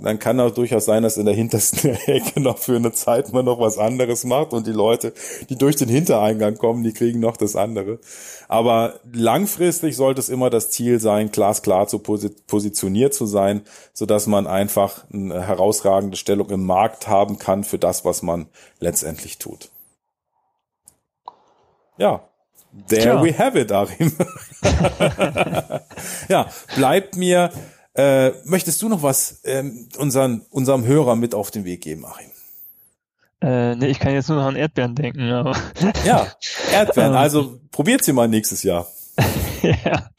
dann 0.00 0.18
kann 0.18 0.40
auch 0.40 0.50
durchaus 0.50 0.84
sein, 0.84 1.02
dass 1.02 1.16
in 1.16 1.26
der 1.26 1.34
hintersten 1.34 1.90
Ecke 2.06 2.40
noch 2.40 2.58
für 2.58 2.76
eine 2.76 2.92
Zeit 2.92 3.32
man 3.32 3.44
noch 3.44 3.60
was 3.60 3.78
anderes 3.78 4.24
macht 4.24 4.52
und 4.52 4.66
die 4.66 4.72
Leute, 4.72 5.12
die 5.48 5.56
durch 5.56 5.76
den 5.76 5.88
Hintereingang 5.88 6.56
kommen, 6.56 6.82
die 6.82 6.92
kriegen 6.92 7.20
noch 7.20 7.36
das 7.36 7.54
andere. 7.54 7.98
Aber 8.48 9.00
langfristig 9.12 9.96
sollte 9.96 10.20
es 10.20 10.28
immer 10.28 10.50
das 10.50 10.70
Ziel 10.70 10.98
sein, 11.00 11.30
glasklar 11.30 11.86
zu 11.86 12.00
positioniert 12.00 13.14
zu 13.14 13.26
sein, 13.26 13.62
so 13.92 14.06
dass 14.06 14.26
man 14.26 14.46
einfach 14.46 15.04
eine 15.12 15.46
herausragende 15.46 16.16
Stellung 16.16 16.50
im 16.50 16.64
Markt 16.64 17.06
haben 17.06 17.38
kann 17.38 17.62
für 17.62 17.78
das, 17.78 18.04
was 18.04 18.22
man 18.22 18.46
letztendlich 18.80 19.38
tut. 19.38 19.70
Ja, 21.98 22.28
there 22.88 23.02
Tja. 23.02 23.22
we 23.22 23.36
have 23.36 23.58
it, 23.58 23.72
Arim. 23.72 24.12
ja, 26.28 26.48
bleibt 26.76 27.16
mir 27.16 27.50
äh, 27.98 28.32
möchtest 28.44 28.80
du 28.80 28.88
noch 28.88 29.02
was 29.02 29.40
ähm, 29.44 29.88
unseren, 29.98 30.42
unserem 30.50 30.86
Hörer 30.86 31.16
mit 31.16 31.34
auf 31.34 31.50
den 31.50 31.64
Weg 31.64 31.80
geben, 31.80 32.06
Achim? 32.06 32.30
Äh, 33.40 33.74
nee, 33.74 33.88
ich 33.88 33.98
kann 33.98 34.12
jetzt 34.12 34.28
nur 34.28 34.38
noch 34.38 34.46
an 34.46 34.54
Erdbeeren 34.54 34.94
denken. 34.94 35.30
Aber 35.32 35.56
ja, 36.06 36.28
Erdbeeren. 36.72 37.12
Ähm. 37.12 37.18
Also 37.18 37.60
probiert 37.72 38.04
sie 38.04 38.12
mal 38.12 38.28
nächstes 38.28 38.62
Jahr. 38.62 38.86
ja, 39.62 40.10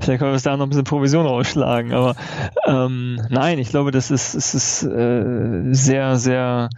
vielleicht 0.00 0.20
können 0.20 0.32
wir 0.32 0.38
da 0.38 0.56
noch 0.56 0.66
ein 0.66 0.68
bisschen 0.68 0.84
Provision 0.84 1.26
rausschlagen. 1.26 1.92
Aber 1.92 2.14
ähm, 2.64 3.20
nein, 3.28 3.58
ich 3.58 3.70
glaube, 3.70 3.90
das 3.90 4.12
ist, 4.12 4.34
es 4.34 4.54
ist 4.54 4.84
äh, 4.84 5.72
sehr, 5.72 6.18
sehr 6.18 6.70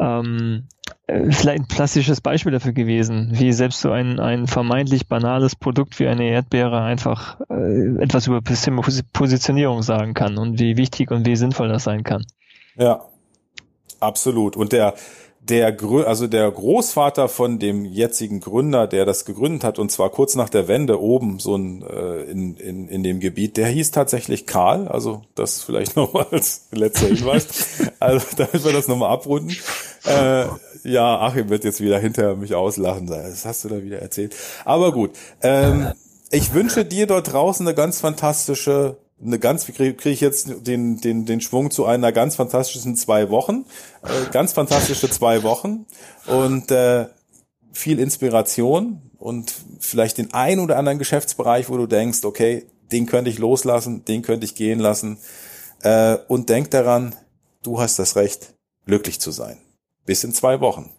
ähm, 0.00 0.68
äh, 1.06 1.30
vielleicht 1.30 1.60
ein 1.60 1.68
klassisches 1.68 2.20
Beispiel 2.20 2.52
dafür 2.52 2.72
gewesen, 2.72 3.30
wie 3.32 3.52
selbst 3.52 3.80
so 3.80 3.90
ein, 3.90 4.18
ein 4.18 4.46
vermeintlich 4.46 5.08
banales 5.08 5.54
Produkt 5.54 5.98
wie 6.00 6.08
eine 6.08 6.24
Erdbeere 6.24 6.82
einfach 6.82 7.40
äh, 7.48 8.02
etwas 8.02 8.26
über 8.26 8.40
Positionierung 8.40 9.82
sagen 9.82 10.14
kann 10.14 10.36
und 10.38 10.58
wie 10.58 10.76
wichtig 10.76 11.10
und 11.10 11.26
wie 11.26 11.36
sinnvoll 11.36 11.68
das 11.68 11.84
sein 11.84 12.02
kann. 12.02 12.24
Ja, 12.76 13.04
absolut. 14.00 14.56
Und 14.56 14.72
der, 14.72 14.94
der, 15.48 15.76
also 16.06 16.26
der 16.26 16.50
Großvater 16.50 17.28
von 17.28 17.58
dem 17.58 17.84
jetzigen 17.84 18.40
Gründer, 18.40 18.86
der 18.86 19.04
das 19.04 19.24
gegründet 19.24 19.64
hat, 19.64 19.78
und 19.78 19.90
zwar 19.90 20.10
kurz 20.10 20.34
nach 20.34 20.48
der 20.48 20.68
Wende 20.68 21.00
oben, 21.00 21.38
so 21.38 21.56
ein, 21.56 21.82
äh, 21.82 22.22
in, 22.22 22.56
in, 22.56 22.88
in 22.88 23.02
dem 23.02 23.20
Gebiet, 23.20 23.56
der 23.56 23.68
hieß 23.68 23.90
tatsächlich 23.90 24.46
Karl, 24.46 24.88
also 24.88 25.22
das 25.34 25.62
vielleicht 25.62 25.96
nochmal 25.96 26.26
als 26.30 26.66
letzter 26.72 27.06
Hinweis, 27.06 27.46
also 28.00 28.26
damit 28.36 28.64
wir 28.64 28.72
das 28.72 28.88
nochmal 28.88 29.12
abrunden. 29.12 29.56
Äh, 30.04 30.46
ja, 30.84 31.20
Achim 31.20 31.48
wird 31.48 31.64
jetzt 31.64 31.80
wieder 31.80 31.98
hinter 31.98 32.36
mich 32.36 32.54
auslachen. 32.54 33.06
Das 33.06 33.44
hast 33.44 33.64
du 33.64 33.68
da 33.68 33.82
wieder 33.82 33.98
erzählt. 33.98 34.36
Aber 34.64 34.92
gut. 34.92 35.10
Ähm, 35.42 35.92
ich 36.30 36.54
wünsche 36.54 36.84
dir 36.84 37.06
dort 37.06 37.32
draußen 37.32 37.66
eine 37.66 37.74
ganz 37.74 38.00
fantastische, 38.00 38.96
eine 39.22 39.38
ganz, 39.38 39.64
kriege 39.64 39.94
krieg 39.94 40.12
ich 40.12 40.20
jetzt 40.20 40.66
den, 40.66 41.00
den, 41.00 41.24
den 41.24 41.40
Schwung 41.40 41.70
zu 41.70 41.86
einer 41.86 42.12
ganz 42.12 42.36
fantastischen 42.36 42.96
zwei 42.96 43.30
Wochen. 43.30 43.64
Äh, 44.02 44.30
ganz 44.30 44.52
fantastische 44.52 45.08
zwei 45.10 45.42
Wochen. 45.42 45.86
Und 46.26 46.70
äh, 46.70 47.06
viel 47.72 47.98
Inspiration 47.98 49.10
und 49.18 49.54
vielleicht 49.80 50.18
den 50.18 50.34
ein 50.34 50.60
oder 50.60 50.76
anderen 50.76 50.98
Geschäftsbereich, 50.98 51.68
wo 51.68 51.76
du 51.76 51.86
denkst, 51.86 52.24
okay, 52.24 52.66
den 52.92 53.06
könnte 53.06 53.30
ich 53.30 53.38
loslassen, 53.38 54.04
den 54.04 54.22
könnte 54.22 54.44
ich 54.44 54.54
gehen 54.54 54.78
lassen. 54.78 55.18
Äh, 55.82 56.18
und 56.28 56.48
denk 56.48 56.70
daran, 56.70 57.14
du 57.62 57.80
hast 57.80 57.98
das 57.98 58.16
Recht, 58.16 58.54
glücklich 58.84 59.20
zu 59.20 59.30
sein. 59.30 59.58
Bis 60.04 60.24
in 60.24 60.32
zwei 60.32 60.60
Wochen. 60.60 60.90